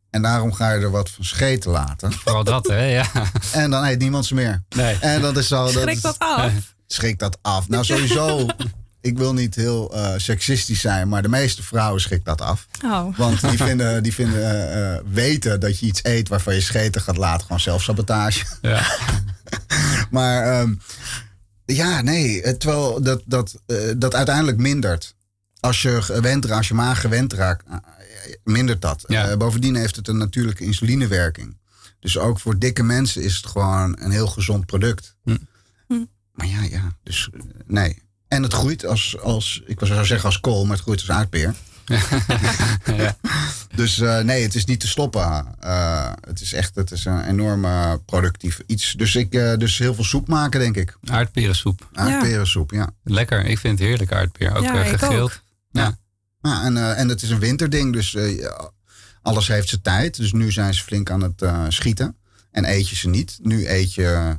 [0.09, 2.11] En daarom ga je er wat van scheten laten.
[2.11, 2.83] Vooral dat, hè?
[2.83, 3.11] Ja.
[3.51, 4.63] En dan eet niemand ze meer.
[4.75, 4.99] Nee.
[4.99, 5.63] En dat is zo.
[5.63, 6.51] Dat Schrik dat af.
[6.87, 7.69] Schrik dat af.
[7.69, 8.45] Nou, sowieso.
[9.07, 12.67] ik wil niet heel eh, seksistisch zijn, maar de meeste vrouwen schrikt dat af.
[12.85, 13.17] Oh.
[13.17, 17.01] Want die vinden, die vinden eh, eh, weten dat je iets eet waarvan je scheten
[17.01, 17.41] gaat laten.
[17.41, 18.45] Gewoon zelfsabotage.
[18.61, 18.85] Ja.
[20.09, 20.73] Maar ehm,
[21.75, 22.57] ja, nee.
[22.57, 25.15] Terwijl dat, dat, eh, dat uiteindelijk mindert.
[25.59, 27.63] Als je gewend raakt, als je maag gewend raakt,
[28.43, 29.03] mindert dat.
[29.07, 29.29] Ja.
[29.29, 31.57] Eh, bovendien heeft het een natuurlijke insulinewerking.
[31.99, 35.15] Dus ook voor dikke mensen is het gewoon een heel gezond product.
[35.23, 35.37] Hm.
[36.31, 36.95] Maar ja, ja.
[37.03, 37.29] Dus
[37.65, 38.01] nee.
[38.27, 41.53] En het groeit als, als, ik zou zeggen als kool, maar het groeit als aardpeer.
[42.97, 43.17] ja.
[43.75, 45.45] Dus eh, nee, het is niet te stoppen.
[45.59, 48.93] Eh, het is echt het is een enorme productief iets.
[48.93, 50.97] Dus ik eh, dus heel veel soep maken, denk ik.
[51.03, 51.89] Aardperensoep.
[51.93, 52.89] Aardperensoep, ja.
[53.03, 53.45] Lekker.
[53.45, 54.55] Ik vind het heerlijk aardpeer.
[54.55, 55.41] Ook Ja, ook.
[55.71, 55.97] Ja.
[56.41, 58.15] Ja, en, en het is een winterding, dus
[59.27, 60.17] alles heeft zijn tijd.
[60.17, 62.15] Dus nu zijn ze flink aan het eh, schieten.
[62.51, 63.39] En eet je ze niet.
[63.41, 64.37] Nu eet je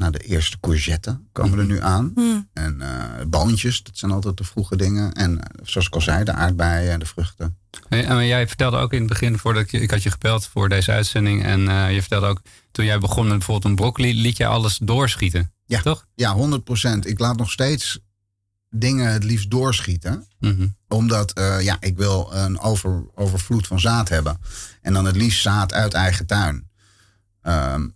[0.00, 2.12] nou, de eerste courgetten komen er nu aan.
[2.14, 2.20] Hm.
[2.52, 5.12] En eh boontjes, dat zijn altijd de vroege dingen.
[5.12, 7.56] En eh, zoals ik al zei, de aardbeien en de vruchten.
[7.88, 10.46] Hey, en jij vertelde ook in het begin, voordat ik, je- ik had je gebeld
[10.46, 11.44] voor deze uitzending.
[11.44, 12.40] En eh, je vertelde ook,
[12.72, 15.52] toen jij begon met bijvoorbeeld een broccoli, liet je alles doorschieten.
[15.66, 16.06] Ja, Toch?
[16.14, 17.98] Ja, 100% Ik laat nog steeds
[18.70, 20.26] dingen het liefst doorschieten.
[20.38, 20.66] Mhm.
[20.88, 24.38] Omdat eh, ja, ik wil een over, overvloed van zaad hebben.
[24.82, 26.68] En dan het liefst zaad uit eigen tuin.
[27.42, 27.88] Ehm,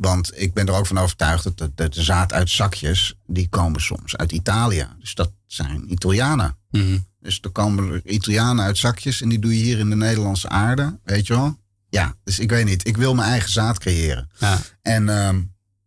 [0.00, 3.48] want ik ben er ook van overtuigd dat de, de, de zaad uit zakjes, die
[3.48, 4.86] komen soms uit Italië.
[4.98, 6.56] Dus dat zijn Italianen.
[6.70, 6.98] Mhm.
[7.20, 10.98] Dus er komen Italianen uit zakjes en die doe je hier in de Nederlandse aarde,
[11.04, 11.58] weet je wel?
[11.88, 12.86] Ja, dus ik weet niet.
[12.86, 14.30] Ik wil mijn eigen zaad creëren.
[14.38, 14.58] Ja.
[14.82, 15.42] En ehm,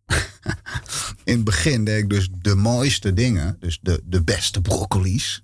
[1.24, 5.42] in het begin deed ik dus de mooiste dingen, dus de, de beste broccoli's.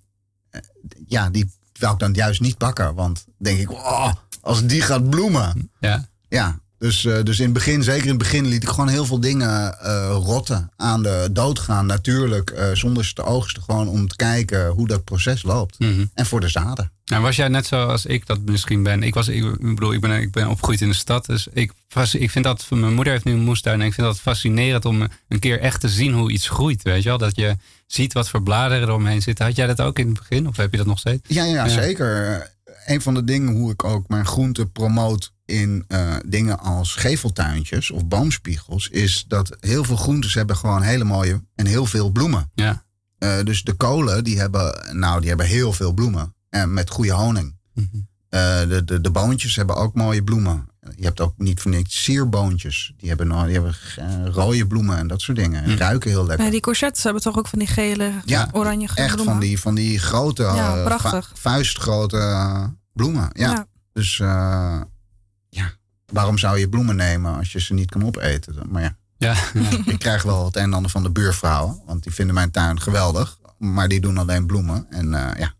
[0.51, 0.61] Eh,
[1.07, 5.11] Ja, die wil ik dan juist niet bakken, want denk ik, oh, als die gaat
[5.11, 5.71] bloemen.
[5.81, 6.09] Ja.
[6.29, 9.05] Ja, dus, eh, dus in het begin, zeker in het begin, liet ik gewoon heel
[9.05, 13.89] veel dingen eh, rotten, aan de dood gaan, natuurlijk, eh, zonder ze te oogsten, gewoon
[13.89, 15.79] om te kijken hoe dat proces loopt.
[15.79, 16.05] Mhm.
[16.15, 16.91] En voor de zaden.
[17.05, 19.03] Nou, was jij net zoals ik dat misschien ben?
[19.03, 21.27] Ik, was, ik, bedoel, ik ben, ik ben opgegroeid in de stad.
[21.27, 21.73] Dus ik,
[22.13, 23.81] ik vind dat, mijn moeder heeft nu een moestuin.
[23.81, 26.83] En ik vind dat fascinerend om een keer echt te zien hoe iets groeit.
[26.83, 27.19] Weet je wel?
[27.19, 29.45] Dat je ziet wat voor bladeren er omheen zitten.
[29.45, 30.49] Had jij dat ook in het begin?
[30.49, 31.23] Of heb je dat nog steeds?
[31.27, 32.51] Ja, ja, zeker.
[32.91, 37.91] Een van de dingen hoe ik ook mijn groente promoot in eh, dingen als geveltuintjes
[37.91, 42.51] of boomspiegels, is dat heel veel groentes hebben gewoon hele mooie en heel veel bloemen.
[42.55, 42.85] Ja.
[43.19, 46.35] Eh, dus de kolen, die hebben, nou, die hebben heel veel bloemen.
[46.49, 47.57] En met goede honing.
[48.29, 50.69] Eh, de, de, de boontjes hebben ook mooie bloemen.
[50.97, 52.93] Je hebt ook niet voor niks sierboontjes.
[52.97, 53.75] Die hebben, nou, die hebben
[54.33, 55.63] rode bloemen en dat soort dingen.
[55.63, 56.43] En ruiken heel lekker.
[56.43, 59.25] Nee, die courgettes hebben toch ook van die gele, Ja, oranje Echt bloemen?
[59.35, 61.29] van die, van die grote, Ja, prachtig.
[61.29, 62.17] vu- vuistgrote
[62.93, 63.31] bloemen.
[63.33, 63.51] Ja.
[63.51, 63.67] Ja.
[63.93, 64.81] Dus eh,
[65.49, 65.71] ja,
[66.07, 68.55] waarom zou je bloemen nemen als je ze niet kan opeten?
[68.69, 69.35] Maar ja, Ja.
[69.93, 71.83] ik krijg wel het een en ander van de buurvrouwen.
[71.87, 73.39] Want die vinden mijn tuin geweldig.
[73.59, 74.87] Maar die doen alleen bloemen.
[74.91, 75.55] En eh, ja,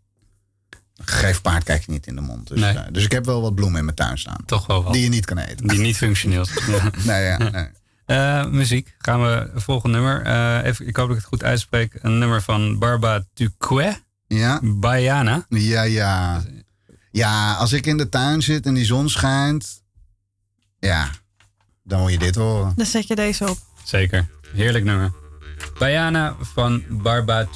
[0.95, 2.47] een gegeven paard krijg je niet in de mond.
[2.47, 2.73] Dus, Nee.
[2.77, 4.45] eh, dus ik heb wel wat bloemen in mijn tuin staan.
[4.45, 4.93] Toch wel wat.
[4.93, 5.67] Die je niet kan eten.
[5.67, 6.65] Die niet functioneel zijn.
[6.71, 6.91] Ja.
[7.05, 7.67] Nee, ja, nee.
[8.05, 8.95] Eh, muziek.
[8.97, 10.21] Gaan we volgende nummer.
[10.21, 11.93] Eh, even, ik hoop dat ik het goed uitspreek.
[12.01, 13.97] Een nummer van Barba Tuque.
[14.27, 14.59] Ja.
[14.63, 15.45] Bayana.
[15.49, 16.41] Ja, ja.
[17.11, 19.83] Ja, als ik in de tuin zit en die zon schijnt.
[20.79, 21.09] Ja,
[21.83, 22.73] dan moet je dit horen.
[22.75, 23.57] Dan zet je deze op.
[23.83, 24.27] Zeker.
[24.53, 25.11] Heerlijk nummer.
[25.79, 27.47] Bayana van Barba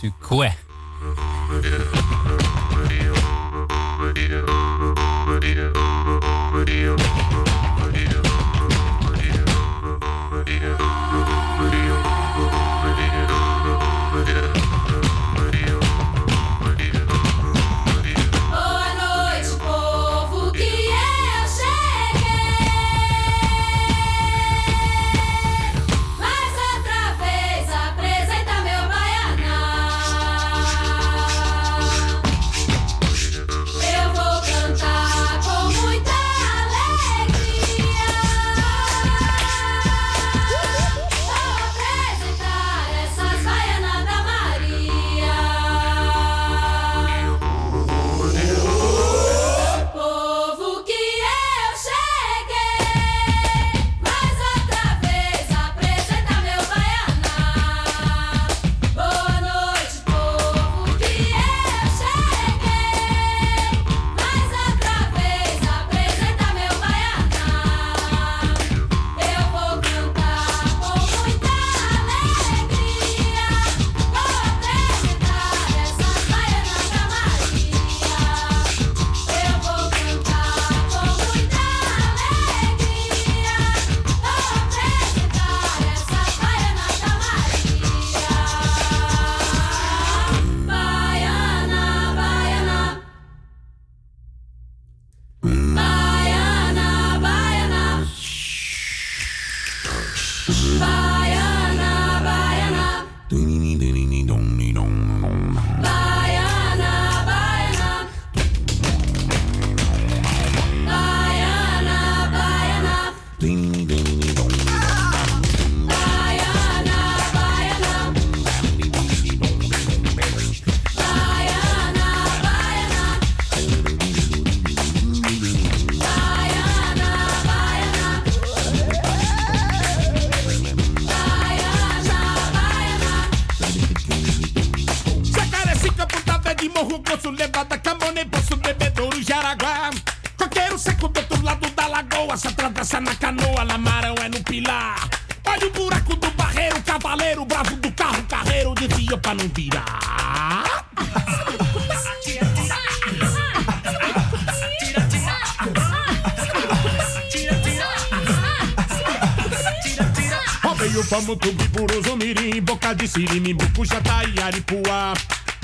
[163.15, 165.13] boca de siri, bucu, jataí, aripuá.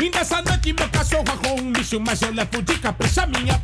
[0.01, 3.59] E nessa noite meu cachorro arrou um lixo, mas eu levo de capricha minha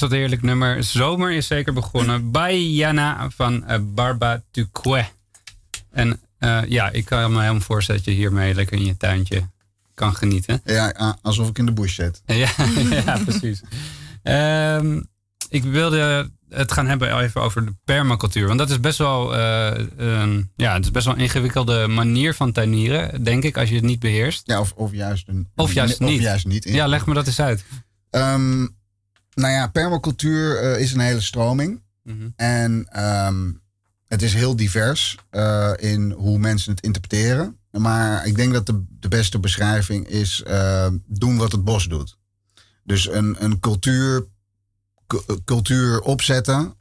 [0.00, 0.84] Wat een heerlijk nummer.
[0.84, 2.30] Zomer is zeker begonnen.
[2.32, 5.04] Baiana van eh, Barba Duque.
[5.90, 9.48] En eh, ja, ik kan me helemaal voorstellen dat je hiermee lekker in je tuintje
[9.94, 10.60] kan genieten.
[10.64, 12.22] Ja, alsof ik in de bush zit.
[12.26, 12.50] Ja,
[12.90, 13.62] ja precies.
[14.22, 15.00] Ehm,
[15.48, 18.46] ik wilde het gaan hebben even over de permacultuur.
[18.46, 22.34] Want dat is best wel, eh, een, ja, het is best wel een ingewikkelde manier
[22.34, 24.42] van tuinieren, denk ik, als je het niet beheerst.
[24.44, 26.18] Ja, of, of juist, een, Of juist niet.
[26.18, 26.64] Of juist niet.
[26.64, 27.64] Ja, leg me dat eens uit.
[28.10, 28.66] Ehm,
[29.38, 31.82] nou ja, permacultuur eh, is een hele stroming.
[32.02, 32.28] Mhm.
[32.36, 33.52] En ehm,
[34.06, 37.56] het is heel divers eh, in hoe mensen het interpreteren.
[37.70, 42.16] Maar ik denk dat de, de beste beschrijving is eh, doen wat het bos doet.
[42.84, 44.26] Dus een, een cultuur,
[45.06, 46.76] cu- cultuur opzetten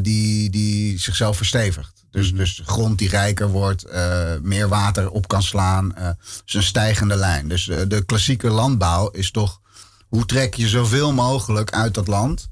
[0.00, 2.04] die, die zichzelf verstevigt.
[2.10, 3.84] Dus, dus de grond die rijker wordt,
[4.42, 5.94] meer water op kan slaan.
[6.46, 7.48] is een stijgende lijn.
[7.48, 9.60] Dus de klassieke landbouw is toch
[10.10, 12.48] hoe trek je zoveel mogelijk uit dat land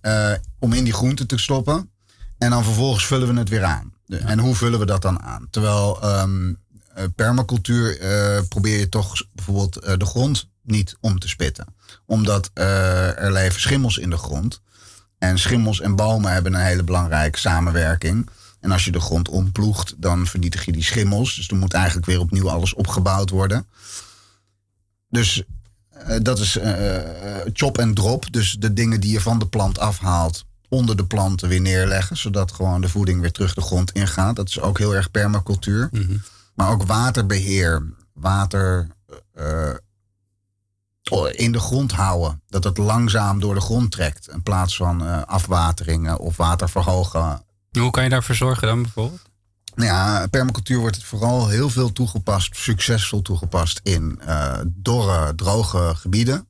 [0.00, 1.90] eh, om in die groenten te stoppen.
[2.38, 3.92] En dan vervolgens vullen we het weer aan.
[4.08, 5.46] En hoe vullen we dat dan aan?
[5.50, 6.52] Terwijl ehm,
[6.94, 11.66] eh, permacultuur eh, probeer je toch bijvoorbeeld de grond niet om te spitten.
[12.06, 14.60] Omdat er leven schimmels in de grond.
[15.18, 18.28] En schimmels en bomen hebben een hele belangrijke samenwerking.
[18.60, 21.34] En als je de grond omploegt, dan vernietig je die schimmels.
[21.34, 23.66] Dus er moet eigenlijk weer opnieuw alles opgebouwd worden.
[25.08, 25.42] Dus
[26.22, 28.32] dat is eh, eh, chop en drop.
[28.32, 32.16] Dus de dingen die je van de plant afhaalt, onder de planten weer neerleggen.
[32.16, 34.36] Zodat gewoon de voeding weer terug de grond ingaat.
[34.36, 35.90] Dat is ook heel erg permacultuur.
[36.54, 37.82] Maar ook waterbeheer.
[38.12, 38.88] Water
[39.32, 39.74] eh,
[41.30, 42.42] in de grond houden.
[42.48, 44.28] Dat het langzaam door de grond trekt.
[44.28, 47.42] In plaats van eh, afwateringen of water verhogen.
[47.78, 49.22] Hoe kan je daarvoor zorgen dan bijvoorbeeld?
[49.78, 56.48] Nou ja, permacultuur wordt vooral heel veel toegepast, succesvol toegepast in eh, dorre, droge gebieden.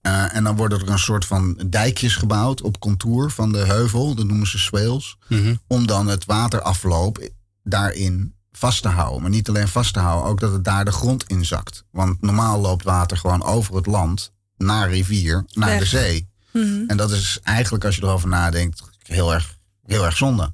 [0.00, 4.14] Eh, en dan worden er een soort van dijkjes gebouwd op contour van de heuvel,
[4.14, 5.16] dat noemen ze swales.
[5.28, 5.54] Mhm.
[5.66, 7.28] Om dan het waterafloop
[7.62, 9.22] daarin vast te houden.
[9.22, 11.84] Maar niet alleen vast te houden, ook dat het daar de grond in zakt.
[11.90, 15.78] Want normaal loopt water gewoon over het land, naar rivier, naar Weg.
[15.78, 16.28] de zee.
[16.52, 16.84] Mhm.
[16.86, 20.52] En dat is eigenlijk, als je erover nadenkt, heel erg, heel erg zonde.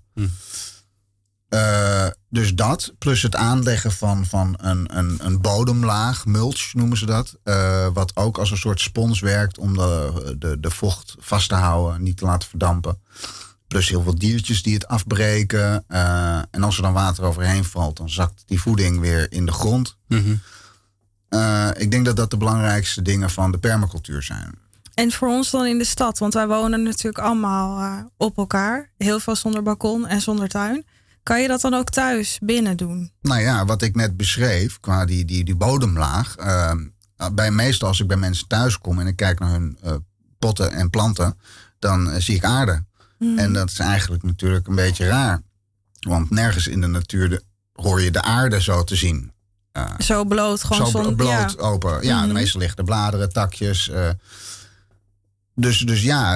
[1.49, 7.07] Eh, dus dat, plus het aanleggen van, van een, een, een bodemlaag, mulch noemen ze
[7.07, 7.37] dat.
[7.43, 11.55] eh, wat ook als een soort spons werkt om de, de, de vocht vast te
[11.55, 12.99] houden, niet te laten verdampen.
[13.67, 15.85] Plus heel veel diertjes die het afbreken.
[15.89, 19.53] eh, en als er dan water overheen valt, dan zakt die voeding weer in de
[19.53, 19.97] grond.
[21.29, 24.55] Eh, ik denk dat dat de belangrijkste dingen van de permacultuur zijn.
[24.95, 28.91] En voor ons dan in de stad, want wij wonen natuurlijk allemaal eh, op elkaar.
[28.99, 30.85] Heel veel zonder balkon en zonder tuin.
[31.29, 33.13] Kan je dat dan ook thuis binnen doen?
[33.21, 36.37] Nou ja, wat ik net beschreef, qua die, die, die bodemlaag.
[36.37, 36.73] eh,
[37.33, 39.95] bij meestal als ik bij mensen thuis kom en ik kijk naar hun eh,
[40.39, 41.39] potten en planten,
[41.79, 42.85] dan eh, zie ik aarde.
[43.19, 43.39] Hmm.
[43.39, 45.43] En dat is eigenlijk natuurlijk een beetje raar.
[46.01, 49.33] Want nergens in de natuur de- hoor je de aarde zo te zien.
[49.73, 51.63] Eh, Zo bloot, gewoon zo bloot ja.
[51.63, 52.03] open.
[52.07, 53.91] Ja, de meeste liggen de bladeren, takjes.
[55.55, 56.35] dus, dus ja,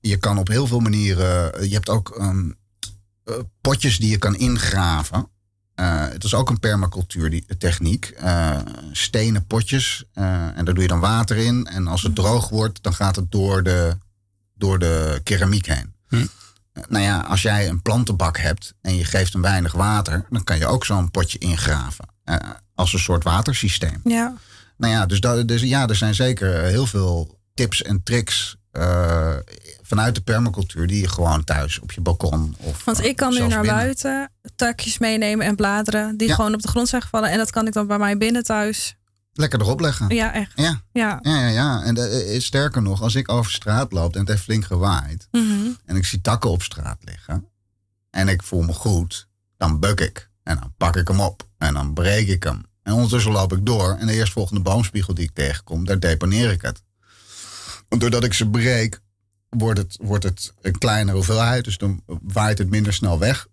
[0.00, 1.68] je kan op heel veel manieren.
[1.68, 2.52] Je hebt ook ehm, eh,
[3.60, 5.28] potjes die je kan ingraven.
[5.74, 8.04] Eh, het is ook een permacultuur die, techniek.
[8.06, 8.58] Eh,
[8.92, 10.04] stenen potjes.
[10.12, 10.24] eh,
[10.56, 11.66] en daar doe je dan water in.
[11.66, 13.96] En als het droog wordt, dan gaat het door de,
[14.54, 15.94] door de keramiek heen.
[16.08, 16.26] Hm.
[16.88, 20.58] Nou ja, als jij een plantenbak hebt en je geeft hem weinig water, dan kan
[20.58, 22.04] je ook zo'n potje ingraven.
[22.24, 22.36] eh,
[22.74, 24.00] als een soort watersysteem.
[24.04, 24.34] Ja.
[24.76, 29.34] Nou ja, dus, dat, dus ja, er zijn zeker heel veel tips en tricks eh,
[29.92, 33.38] vanuit de permacultuur die je gewoon thuis op je balkon of Want ik kan nu
[33.38, 33.66] naar binnen.
[33.74, 36.34] buiten takjes meenemen en bladeren die Ja.
[36.34, 37.30] gewoon op de grond zijn gevallen.
[37.30, 38.96] En dat kan ik dan bij mij binnen thuis.
[39.32, 40.14] lekker erop leggen.
[40.14, 40.52] Ja, echt.
[40.54, 41.18] Ja, Ja.
[41.22, 41.48] ja, ja.
[41.48, 41.82] ja.
[41.82, 45.28] En eh, eh, sterker nog, als ik over straat loop en het heeft flink gewaaid
[45.30, 45.68] Mhm.
[45.86, 47.48] en ik zie takken op straat liggen
[48.10, 51.74] en ik voel me goed, dan buk ik en dan pak ik hem op en
[51.74, 52.62] dan breek ik hem.
[52.82, 56.62] En ondertussen loop ik door en de eerstvolgende boomspiegel die ik tegenkom, daar deponeer ik
[56.62, 56.82] het.
[57.88, 59.00] Want doordat ik ze breek,
[59.56, 63.46] wordt het, wordt het een kleinere hoeveelheid, dus dan waait het minder snel weg.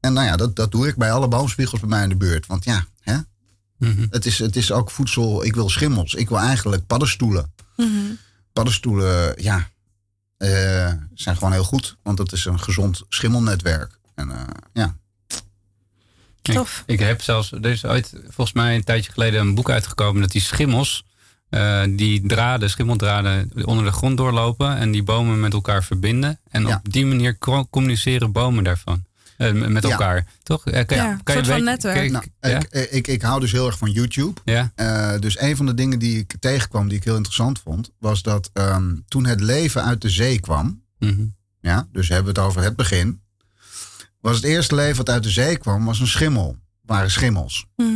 [0.00, 2.46] En nou ja, dat, dat doe ik bij alle boomspiegels bij mij in de buurt.
[2.46, 3.16] Want ja, hè?
[4.10, 5.44] Het, is, het is ook voedsel.
[5.44, 6.14] Ik wil schimmels.
[6.14, 7.52] Ik wil eigenlijk paddenstoelen.
[7.76, 7.88] Mhm.
[8.52, 9.68] Paddenstoelen, ja,
[10.36, 11.96] eh, zijn gewoon heel goed.
[12.02, 13.98] Want het is een gezond schimmelnetwerk.
[14.14, 14.40] En eh,
[14.72, 14.96] ja.
[16.42, 16.82] Tof.
[16.86, 20.20] Ik, ik heb zelfs, er is ooit volgens mij een tijdje geleden een boek uitgekomen
[20.20, 21.04] dat die schimmels,
[21.54, 26.40] eh, die draden, schimmeldraden, onder de grond doorlopen en die bomen met elkaar verbinden.
[26.50, 29.04] En op die manier co- communiceren bomen daarvan.
[29.36, 29.90] eh, met Ja.
[29.90, 30.66] elkaar, toch?
[30.66, 31.94] Eh, kan, Ja, een kan soort van netwerk.
[31.94, 32.58] kan je- Nou, ja?
[32.70, 34.40] ik, ik, ik, hou dus heel erg van YouTube.
[34.44, 34.72] Ja.
[34.74, 38.22] Eh, dus een van de dingen die ik tegenkwam, die ik heel interessant vond, was
[38.22, 41.24] dat ehm, toen het leven uit de zee kwam, Mhm.
[41.60, 43.20] ja, dus hebben we het over het begin,
[44.20, 46.56] was het eerste leven wat uit de zee kwam, was een schimmel.
[46.82, 47.66] Waren schimmels.
[47.76, 47.88] Mhm.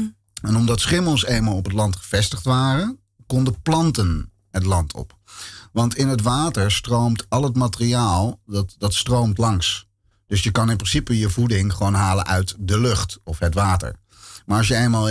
[0.42, 2.98] En omdat schimmels eenmaal op het land gevestigd waren,
[3.28, 5.16] konden planten het land op.
[5.72, 9.86] Want in het water stroomt al het materiaal, dat, dat stroomt langs.
[10.26, 13.94] Dus je kan in principe je voeding gewoon halen uit de lucht of het water.
[14.46, 15.08] Maar als je eenmaal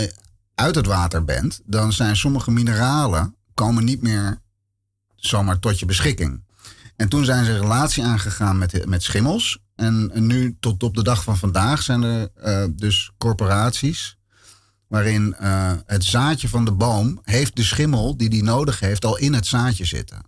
[0.54, 4.40] uit het water bent, dan zijn sommige mineralen komen niet meer
[5.16, 6.44] zomaar tot je beschikking.
[6.96, 9.58] En toen zijn ze een relatie aangegaan met, met schimmels.
[9.74, 14.17] En, nu tot op de dag van vandaag zijn er eh, dus corporaties
[14.88, 19.18] waarin eh, het zaadje van de boom heeft de schimmel die die nodig heeft al
[19.18, 20.22] in het zaadje zitten.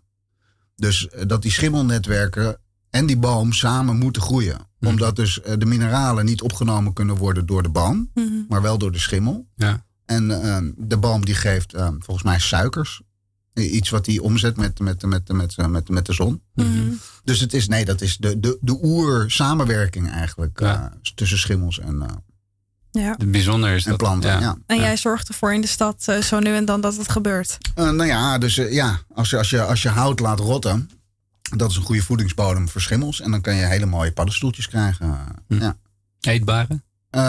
[0.77, 2.59] Dus eh, dat die schimmelnetwerken
[2.91, 4.59] en die boom samen moeten groeien.
[4.81, 8.25] Omdat dus eh, de mineralen niet opgenomen kunnen worden door de boom, Mhm.
[8.49, 9.47] maar wel door de schimmel.
[9.55, 9.85] Ja.
[10.07, 13.03] En eh, de boom die geeft eh, volgens mij suikers.
[13.55, 16.43] Iets wat hij omzet met, met, met, met, met, met, met de zon.
[16.55, 16.89] Mhm.
[17.25, 20.85] Dus het is, nee, dat is de, de, de oer-samenwerking eigenlijk eh,
[21.15, 22.09] tussen schimmels en, eh,
[22.91, 23.17] Ja.
[23.27, 23.99] Bijzonder is en dat.
[23.99, 24.41] planten.
[24.41, 24.57] Ja.
[24.67, 27.59] En jij zorgt ervoor in de stad eh, zo nu en dan dat het gebeurt.
[27.75, 30.91] Eh, nou ja, dus eh, ja, als je, als, je, als je hout laat rotten,
[31.57, 33.21] dat is een goede voedingsbodem voor schimmels.
[33.21, 35.19] En dan kan je hele mooie paddenstoeltjes krijgen.
[35.49, 35.77] Ja.
[36.21, 36.81] Eetbare?
[37.11, 37.21] Eh,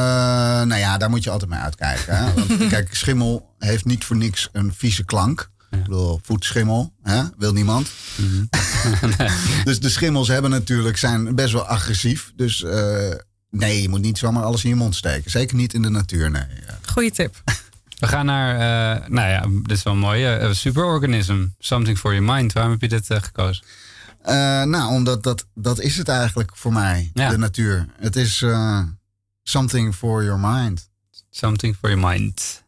[0.62, 2.18] nou ja, daar moet je altijd mee uitkijken.
[2.18, 2.34] Hè?
[2.34, 5.50] Want, kijk, schimmel heeft niet voor niks een vieze klank.
[5.70, 7.24] Ik bedoel, voetschimmel, hè?
[7.38, 7.92] wil niemand.
[9.64, 12.32] dus de schimmels hebben natuurlijk, zijn best wel agressief.
[12.36, 13.12] Dus eh,
[13.52, 15.32] nee, je moet niet zomaar alles in je mond steken.
[15.32, 16.46] Zeker niet in de natuur, nee.
[16.86, 17.42] Goeie tip.
[18.00, 20.26] We gaan naar, eh, nou ja, dit is wel mooi.
[20.26, 22.54] eh, superorganism, Something for Your Mind.
[22.54, 23.64] Waarom heb je dit gekozen?
[24.22, 27.86] Eh, nou, omdat dat, dat is het eigenlijk voor mij, de natuur.
[28.00, 28.82] Het is eh,
[29.44, 30.90] something for your mind.
[31.30, 32.64] Something for your mind.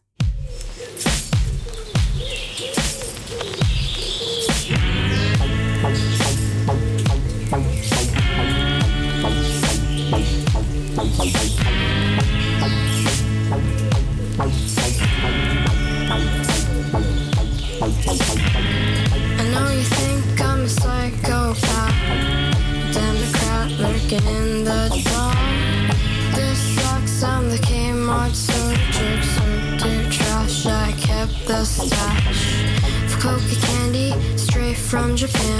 [34.93, 35.59] From Japan.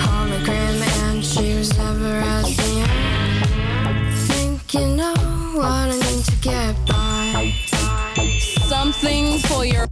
[0.00, 4.10] Hologram, and she was never as young.
[4.26, 5.14] Think you know
[5.54, 7.54] what I need to get by.
[8.66, 9.83] Something for your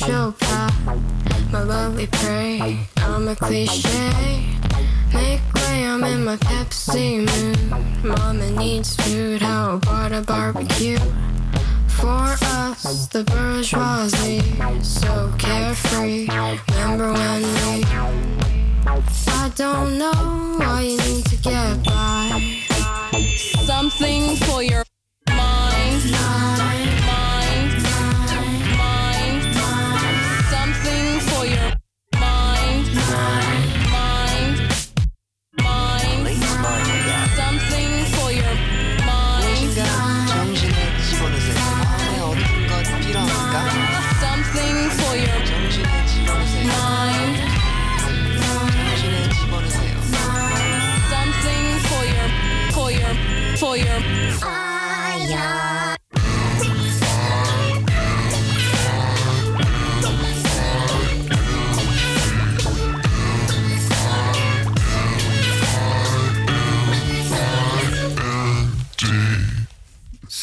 [0.00, 2.80] a sociopath, my lovely prey.
[2.98, 4.44] I'm a cliche.
[5.14, 8.04] Make way, I'm in my Pepsi mood.
[8.04, 10.98] Mama needs food, how about a barbecue?
[11.88, 14.42] For us, the bourgeoisie,
[14.82, 16.28] so carefree.
[16.28, 17.84] Remember when we?
[19.28, 22.62] I don't know why you need to get by.
[23.64, 24.84] something for your.
[25.28, 26.55] Mind.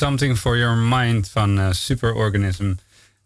[0.03, 2.73] Something for Your Mind van eh, Superorganism.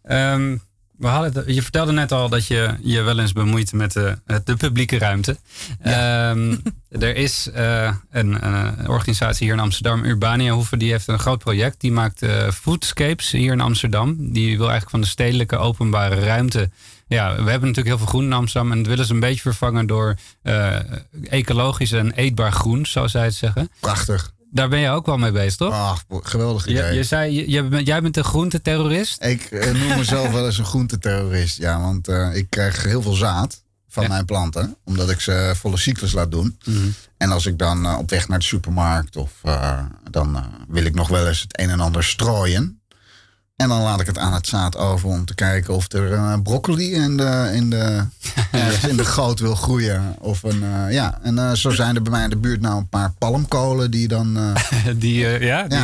[0.04, 0.58] Ehm,
[0.98, 4.46] we hadden je vertelde net al dat je je wel eens bemoeit met de, het-
[4.46, 5.38] de publieke ruimte.
[5.82, 6.56] Ehm,
[7.08, 11.40] er is eh, een, een organisatie hier in Amsterdam, Urbania Hoeven, die heeft een groot
[11.40, 11.82] project.
[11.82, 14.16] Die maakt eh, foodscapes hier in Amsterdam.
[14.34, 16.70] Die wil eigenlijk van de stedelijke openbare ruimte.
[17.08, 18.72] Ja, we hebben natuurlijk heel veel groen in Amsterdam.
[18.72, 20.76] En dat willen ze een beetje vervangen door eh,
[21.30, 23.70] ecologisch en eetbaar groen, zoals zij het zeggen.
[23.80, 24.36] Prachtig.
[24.52, 25.74] Daar ben je ook wel mee bezig, toch?
[25.74, 26.94] Ach, geweldig idee.
[26.94, 29.24] je zei, je, je bent- jij bent een groenteterrorist?
[29.24, 31.58] Ik eh, noem mezelf wel eens een groenteterrorist.
[31.58, 34.76] Ja, want eh, ik krijg heel veel zaad van mijn planten.
[34.84, 36.58] Omdat ik ze volle cyclus laat doen.
[36.66, 36.88] Mhm.
[37.18, 39.32] En als ik dan eh, op weg naar de supermarkt of
[40.12, 42.77] dan wil ik nog wel eens het een en ander strooien.
[43.58, 46.34] En dan laat ik het aan het zaad over om te kijken of er eh,
[46.44, 48.04] broccoli in de, in, de,
[48.88, 50.16] in de goot wil groeien.
[50.20, 51.20] Of een, eh, ja.
[51.22, 54.08] En eh, zo zijn er bij mij in de buurt nou een paar palmkolen die
[54.08, 54.38] dan...
[54.38, 54.56] eh,
[54.96, 55.80] die, ja, die,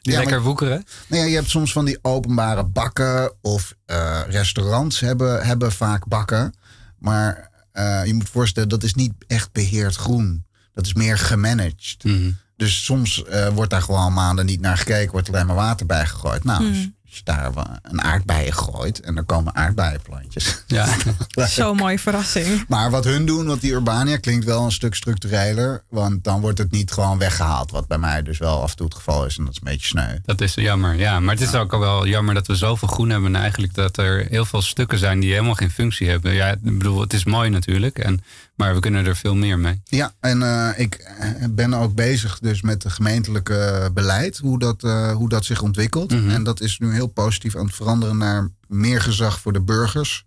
[0.00, 0.84] die Ja, lekker maar- woekeren.
[1.08, 6.06] nou ja, je hebt soms van die openbare bakken of eh, restaurants hebben, hebben vaak
[6.06, 6.54] bakken.
[6.98, 10.44] Maar eh, je moet voorstellen, dat is niet echt beheerd groen.
[10.74, 11.96] Dat is meer gemanaged.
[12.04, 12.30] Mhm.
[12.56, 15.86] Dus soms eh, wordt daar gewoon maanden niet naar gekeken, wordt er alleen maar water
[15.86, 16.44] bij gegooid.
[16.44, 16.68] Nou, Mhm.
[16.72, 17.52] als, als je daar
[17.82, 20.64] een aardbeien gooit en er komen aardbeienplantjes.
[20.66, 20.86] Ja.
[21.48, 22.64] Zo'n mooie verrassing.
[22.68, 25.82] Maar wat hun doen, want die Urbania klinkt wel een stuk structureler.
[25.88, 27.70] Want dan wordt het niet gewoon weggehaald.
[27.70, 29.38] Wat bij mij dus wel af en toe het geval is.
[29.38, 30.18] En dat is een beetje sneu.
[30.24, 31.20] Dat is jammer, ja.
[31.20, 33.34] Maar het is ook al wel jammer dat we zoveel groen hebben.
[33.34, 36.34] En eigenlijk dat er heel veel stukken zijn die helemaal geen functie hebben.
[36.34, 37.98] Ja, ik bedoel, het is mooi natuurlijk.
[37.98, 38.22] En,
[38.58, 39.80] maar we kunnen er veel meer mee.
[39.84, 44.84] Ja, en eh, ik eh, ben ook bezig dus met het gemeentelijke beleid, hoe dat,
[44.84, 46.12] eh, hoe dat zich ontwikkelt.
[46.12, 50.26] En dat is nu heel positief aan het veranderen naar meer gezag voor de burgers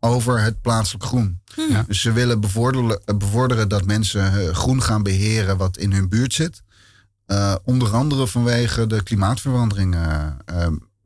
[0.00, 1.40] over het plaatselijk groen.
[1.68, 1.84] Ja.
[1.86, 6.62] Dus ze willen bevorderen, bevorderen dat mensen groen gaan beheren wat in hun buurt zit.
[7.26, 9.96] Eh, onder andere vanwege de klimaatverandering.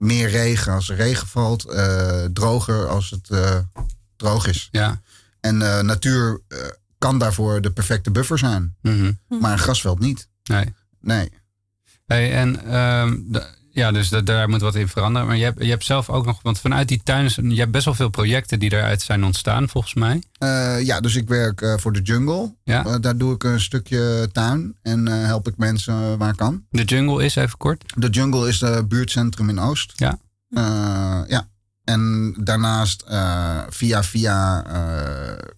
[0.00, 3.56] meer regen als er regen valt, eh, droger als het eh,
[4.16, 4.68] droog is.
[4.70, 5.00] Ja.
[5.40, 6.58] En eh, natuur eh,
[6.98, 8.74] kan daarvoor de perfecte buffer zijn.
[8.82, 9.12] Mhm.
[9.40, 10.28] Maar een grasveld niet.
[10.44, 10.74] Nee.
[11.00, 11.28] Nee.
[12.06, 15.28] Hey, en ehm, de- ja, dus da- daar moet wat in veranderen.
[15.28, 17.84] Maar je hebt, je hebt zelf ook nog, want vanuit die tuin, je hebt best
[17.84, 20.22] wel veel projecten die daaruit zijn ontstaan, volgens mij.
[20.38, 22.54] Eh, ja, dus ik werk voor de jungle.
[22.64, 22.98] Ja.
[22.98, 26.64] Daar doe ik een stukje tuin en help ik mensen waar ik kan.
[26.70, 27.84] De jungle is even kort.
[27.96, 29.92] De jungle is het buurtcentrum in Oost.
[29.96, 30.18] Ja.
[31.28, 31.48] Ja.
[31.90, 35.48] En daarnaast eh, via via eh,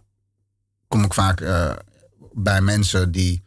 [0.88, 1.72] kom ik vaak eh,
[2.32, 3.42] bij mensen die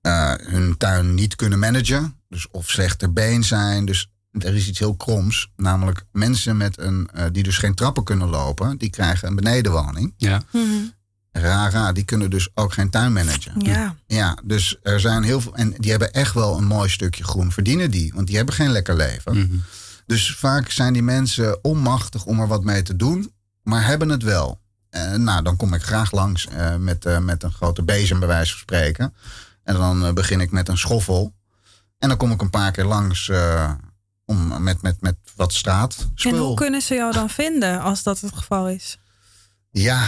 [0.00, 2.16] eh, hun tuin niet kunnen managen.
[2.28, 3.84] Dus of slechter been zijn.
[3.84, 5.50] Dus er is iets heel kroms.
[5.56, 10.14] Namelijk mensen met een, eh, die dus geen trappen kunnen lopen, die krijgen een benedenwoning.
[10.16, 10.42] Ja.
[11.32, 13.60] Rara, die kunnen dus ook geen tuin managen.
[13.60, 13.96] Ja.
[14.06, 15.54] Ja, dus er zijn heel veel.
[15.54, 17.52] En die hebben echt wel een mooi stukje groen.
[17.52, 19.64] Verdienen die, want die hebben geen lekker leven.
[20.12, 23.32] Dus vaak zijn die mensen onmachtig om er wat mee te doen,
[23.62, 24.60] maar hebben het wel.
[24.90, 28.28] Eh, nou, dan kom ik graag langs eh, met, eh, met een grote bezem, bij
[28.28, 29.14] wijze van spreken.
[29.64, 31.34] En dan begin ik met een schoffel.
[31.98, 33.30] En dan kom ik een paar keer langs
[34.24, 36.08] om, met, met, met wat straat.
[36.14, 38.98] En hoe kunnen ze jou dan vinden als dat het geval is?
[39.70, 40.06] Ja,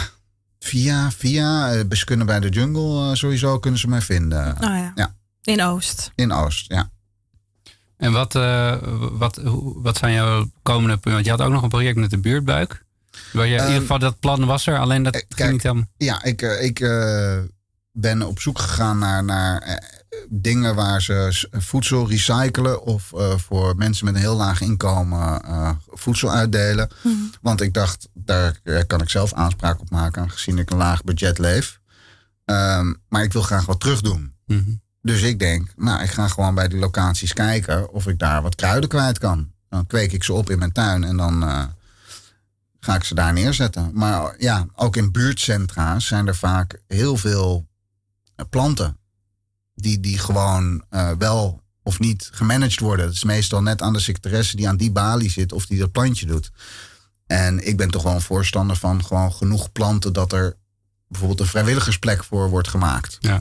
[0.58, 1.84] via, via.
[2.24, 4.52] bij de jungle sowieso kunnen ze mij vinden.
[4.52, 4.92] Oh ja.
[4.94, 6.10] Ja, In Oost.
[6.14, 6.92] in Oost, ja.
[8.04, 8.76] En wat, eh,
[9.12, 11.12] wat, hoe- wat zijn jouw komende punten?
[11.12, 12.84] Want je had ook nog een project met de buurtbuik.
[13.32, 15.84] Waar je, in Ehm, ieder geval dat plan was er, alleen dat ging niet helemaal.
[15.96, 17.38] Ja, ik, eh, ik eh,
[17.92, 19.76] ben op zoek gegaan naar, naar eh,
[20.28, 25.70] dingen waar ze voedsel recyclen of eh, voor mensen met een heel laag inkomen eh,
[25.86, 26.90] voedsel uitdelen.
[27.42, 31.02] Want ik dacht, daar eh, kan ik zelf aanspraak op maken, aangezien ik een laag
[31.04, 31.80] budget leef.
[32.44, 34.32] Ehm, maar ik wil graag wat terug doen.
[35.04, 38.54] Dus ik denk, nou, ik ga gewoon bij die locaties kijken of ik daar wat
[38.54, 39.50] kruiden kwijt kan.
[39.68, 41.64] Dan kweek ik ze op in mijn tuin en dan eh,
[42.80, 43.90] ga ik ze daar neerzetten.
[43.92, 47.66] Maar ja, ook in buurtcentra's zijn er vaak heel veel
[48.36, 48.96] eh, planten
[49.74, 53.06] die, die gewoon eh, wel of niet gemanaged worden.
[53.06, 55.92] Het is meestal net aan de secretaresse die aan die balie zit of die dat
[55.92, 56.50] plantje doet.
[57.26, 60.56] En ik ben toch een voorstander van gewoon genoeg planten dat er
[61.08, 63.16] bijvoorbeeld een vrijwilligersplek voor wordt gemaakt.
[63.20, 63.40] Ja.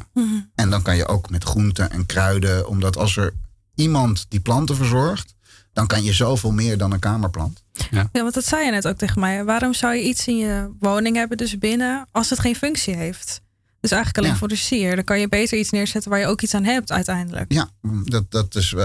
[0.55, 3.34] En dan kan je ook met groenten en kruiden, omdat als er
[3.76, 5.36] iemand die planten verzorgt,
[5.74, 7.64] dan kan je zoveel meer dan een kamerplant.
[7.91, 8.09] Ja.
[8.11, 9.43] Ja, want dat zei je net ook tegen mij.
[9.43, 13.41] Waarom zou je iets in je woning hebben, dus binnen, als het geen functie heeft?
[13.80, 14.38] Dus eigenlijk alleen Ja.
[14.39, 14.95] voor de sier.
[14.95, 17.53] Dan kan je beter iets neerzetten waar je ook iets aan hebt uiteindelijk.
[17.53, 17.70] Ja,
[18.03, 18.76] dat, dat is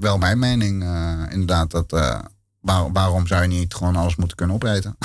[0.00, 0.82] wel mijn mening.
[0.82, 2.18] eh, inderdaad, dat, eh,
[2.60, 4.96] waar- waarom zou je niet gewoon alles moeten kunnen opeten?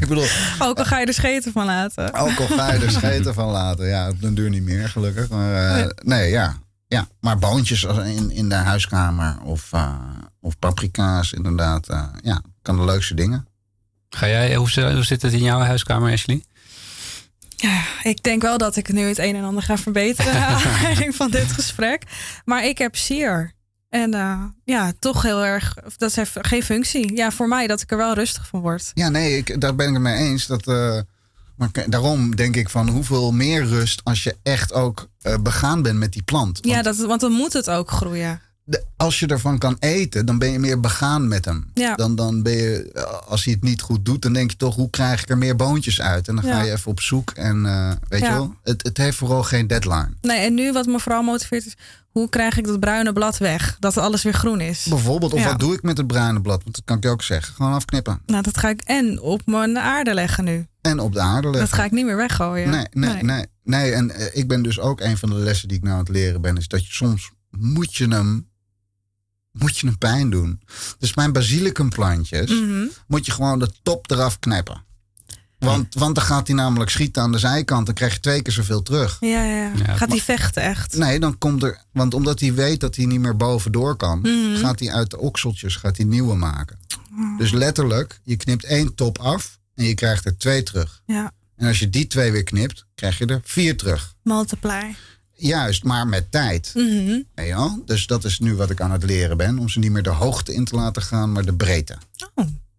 [0.00, 0.26] ik bedoel,
[0.58, 2.14] Ook al ga je er scheten van laten.
[2.14, 3.86] ook al ga je er scheten van laten.
[3.86, 5.28] Ja, dan duurt niet meer, gelukkig.
[5.28, 6.56] Maar, eh, nee, ja.
[6.86, 7.08] ja.
[7.20, 9.94] Maar boontjes als in, in de huiskamer of, eh,
[10.40, 11.88] of paprika's, inderdaad.
[11.88, 13.46] eh, ja, kan de leukste dingen.
[14.10, 16.44] Ga jij, hoe, hoe zit het in jouw huiskamer, Ashley?
[17.56, 21.52] Ja, ik denk wel dat ik nu het een en ander ga verbeteren van dit
[21.52, 22.02] gesprek.
[22.44, 23.52] Maar ik heb sier.
[23.88, 27.16] En eh, ja, toch heel erg, dat heeft geen functie.
[27.16, 28.90] Ja, voor mij dat ik er wel rustig van word.
[28.94, 30.46] Ja, nee, ik, daar ben ik het mee eens.
[30.46, 31.00] Dat, eh,
[31.56, 35.98] maar daarom denk ik van hoeveel meer rust als je echt ook eh, begaan bent
[35.98, 36.58] met die plant.
[36.62, 38.40] Ja, dat, want dan moet het ook groeien.
[38.68, 41.70] De- als je ervan kan eten, dan ben je meer begaan met hem.
[41.74, 41.94] Ja.
[41.94, 44.74] Dan, dan ben je, eh, als hij het niet goed doet, dan denk je toch,
[44.74, 46.28] hoe krijg ik er meer boontjes uit?
[46.28, 47.30] En dan ga je even op zoek.
[47.30, 48.26] En eh, weet Ja.
[48.28, 50.08] je wel, het, het heeft vooral geen deadline.
[50.20, 51.76] Nee, en nu wat me vooral motiveert is,
[52.10, 53.76] hoe krijg ik dat bruine blad weg?
[53.80, 54.86] Dat alles weer groen is.
[54.88, 56.62] Bijvoorbeeld, of wat doe ik met het bruine blad?
[56.62, 57.54] Want dat kan ik je ook zeggen.
[57.54, 58.20] Gewoon afknippen.
[58.26, 60.66] Nou, dat ga ik en op mijn aarde leggen nu.
[60.80, 61.68] En op de aarde leggen.
[61.68, 62.70] Dat ga ik niet meer weggooien.
[62.70, 63.44] Nee, nee, nee.
[63.64, 63.92] nee.
[63.92, 66.08] en eh, ik ben dus ook een van de lessen die ik nou aan het
[66.08, 68.47] leren ben, is dat je soms moet je hem,
[69.58, 70.60] moet je hem pijn doen.
[70.98, 72.86] Dus mijn basilicumplantjes Mhm.
[73.06, 74.86] moet je gewoon de top eraf knippen.
[75.58, 77.86] Want, want dan gaat hij namelijk schieten aan de zijkant.
[77.86, 79.16] Dan krijg je twee keer zoveel terug.
[79.20, 79.96] Ja, ja, ja.
[79.96, 80.96] Gaat die vechten echt?
[80.96, 81.82] Nee, dan komt er.
[81.92, 84.56] Want omdat hij weet dat hij niet meer bovendoor kan, Mhm.
[84.56, 86.78] gaat hij uit de okseltjes gaat hij nieuwe maken.
[87.38, 91.02] Dus letterlijk, je knipt één top af en je krijgt er twee terug.
[91.06, 94.14] Ja, En als je die twee weer knipt, krijg je er vier terug.
[94.22, 94.94] multiply.
[95.40, 96.70] Juist, maar met tijd.
[96.74, 97.20] Mhm.
[97.34, 97.82] Wel?
[97.84, 99.58] Dus dat is nu wat ik aan het leren ben.
[99.58, 101.96] Om ze niet meer de hoogte in te laten gaan, maar de breedte.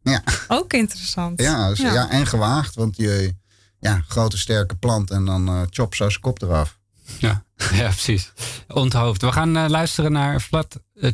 [0.02, 0.24] Ja.
[0.48, 1.42] Ook interessant.
[1.42, 2.10] Ja, dus- ja.
[2.10, 2.76] en gewaagd.
[2.76, 3.36] Want je,
[3.80, 6.80] ja, grote sterke plant en dan eh chop zo zijn kop eraf.
[7.18, 7.44] Ja,
[7.80, 8.32] ja precies.
[8.68, 9.22] Onthoofd.
[9.22, 11.12] We gaan eh, luisteren naar Vlad uh,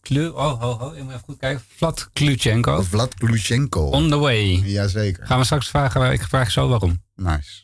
[0.00, 0.28] Klu...
[0.28, 0.92] Oh, ho, ho.
[0.92, 1.64] Ik moet even goed kijken.
[1.76, 2.82] Vlad Klutchenko.
[2.82, 3.86] Vlad Klutchenko.
[3.86, 4.62] On the way.
[4.64, 5.26] Jazeker.
[5.26, 6.12] Gaan we straks vragen.
[6.12, 7.02] Ik vraag zo waarom.
[7.14, 7.62] Nice.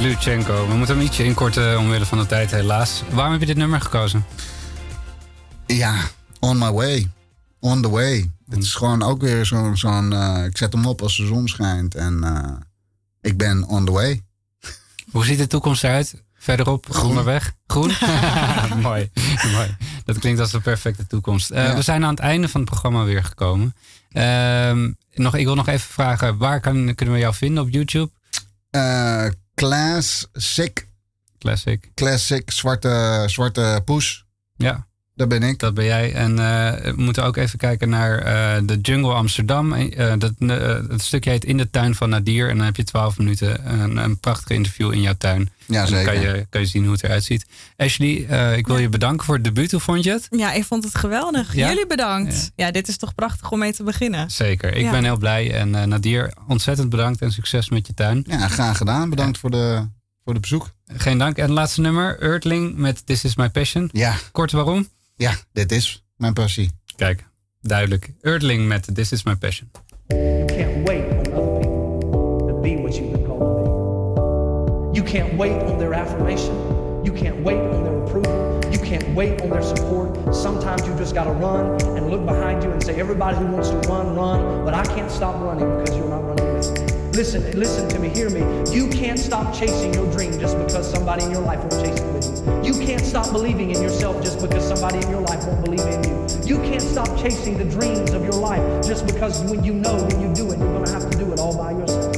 [0.00, 0.66] Vlad Gluchenko.
[0.68, 3.02] We moeten hem ietsje inkorten omwille van de tijd, helaas.
[3.10, 4.24] Waarom heb je dit nummer gekozen?
[5.66, 5.94] Ja,
[6.38, 7.10] on my way.
[7.58, 8.30] On the way.
[8.48, 9.76] Het is gewoon ook weer zo'n...
[9.76, 11.94] zo'n eh, ik zet hem op als de zon schijnt.
[11.94, 12.52] En eh,
[13.20, 14.22] ik ben on the way.
[15.10, 16.22] Hoe ziet de toekomst eruit?
[16.34, 17.08] Verderop, Groen.
[17.08, 17.52] onderweg?
[17.66, 17.92] Groen?
[18.82, 19.10] Mooi.
[19.52, 19.76] Mooi.
[20.04, 21.50] Dat klinkt als de perfecte toekomst.
[21.50, 21.74] Eh, Ja.
[21.74, 23.74] We zijn aan het einde van het programma weer gekomen.
[24.12, 28.10] Ehm, nog, ik wil nog even vragen, waar kan, kunnen we jou vinden op YouTube?
[29.60, 30.88] Classic.
[31.38, 31.92] Classic.
[31.94, 34.24] Classic, zwarte, zwarte poes.
[34.56, 34.86] Ja.
[35.20, 35.58] Dat ben ik.
[35.58, 36.12] Dat ben jij.
[36.12, 39.72] En eh, we moeten ook even kijken naar eh, de Jungle Amsterdam.
[39.72, 40.32] Eh, dat,
[40.88, 42.48] het stukje heet In de tuin van Nadir.
[42.48, 45.50] En dan heb je twaalf minuten een, een prachtig interview in jouw tuin.
[45.66, 46.36] Ja, en dan kan zeker.
[46.36, 47.46] je, kan je zien hoe het eruit ziet.
[47.76, 49.70] Ashley, eh, ik wil je bedanken voor het debuut.
[49.70, 50.26] Hoe vond je het?
[50.30, 51.54] Ja, ik vond het geweldig.
[51.54, 51.68] Ja?
[51.68, 52.50] Jullie bedankt.
[52.56, 52.70] Ja.
[52.70, 54.30] dit is toch prachtig om mee te beginnen.
[54.30, 54.74] Zeker.
[54.74, 54.90] Ik Ja.
[54.90, 55.54] ben heel blij.
[55.54, 58.24] En eh, Nadir, ontzettend bedankt en succes met je tuin.
[58.28, 59.10] Ja, graag gedaan.
[59.10, 59.86] Bedankt voor de,
[60.24, 60.70] voor de bezoek.
[60.86, 61.36] Geen dank.
[61.36, 63.88] En het laatste nummer, Earthling met This Is My Passion.
[63.92, 64.14] Ja.
[64.32, 64.88] Kort waarom?
[65.20, 66.70] Ja, dit is mijn passie.
[66.96, 67.28] Kijk,
[67.60, 68.12] duidelijk.
[68.20, 69.70] Earthling met This Is My Passion.
[70.08, 74.98] You can't wait on other people to be what you've been called to be.
[74.98, 76.54] You can't wait on their affirmation.
[77.02, 78.49] You can't wait on their approval.
[78.90, 80.34] Can't wait on their support.
[80.34, 83.76] Sometimes you just gotta run and look behind you and say, everybody who wants to
[83.88, 87.12] run, run, but I can't stop running because you're not running with me.
[87.12, 88.40] Listen, listen to me, hear me.
[88.74, 92.12] You can't stop chasing your dream just because somebody in your life won't chase it
[92.12, 92.72] with you.
[92.72, 96.02] You can't stop believing in yourself just because somebody in your life won't believe in
[96.02, 96.56] you.
[96.56, 100.20] You can't stop chasing the dreams of your life just because when you know when
[100.20, 102.09] you do it, you're gonna have to do it all by yourself.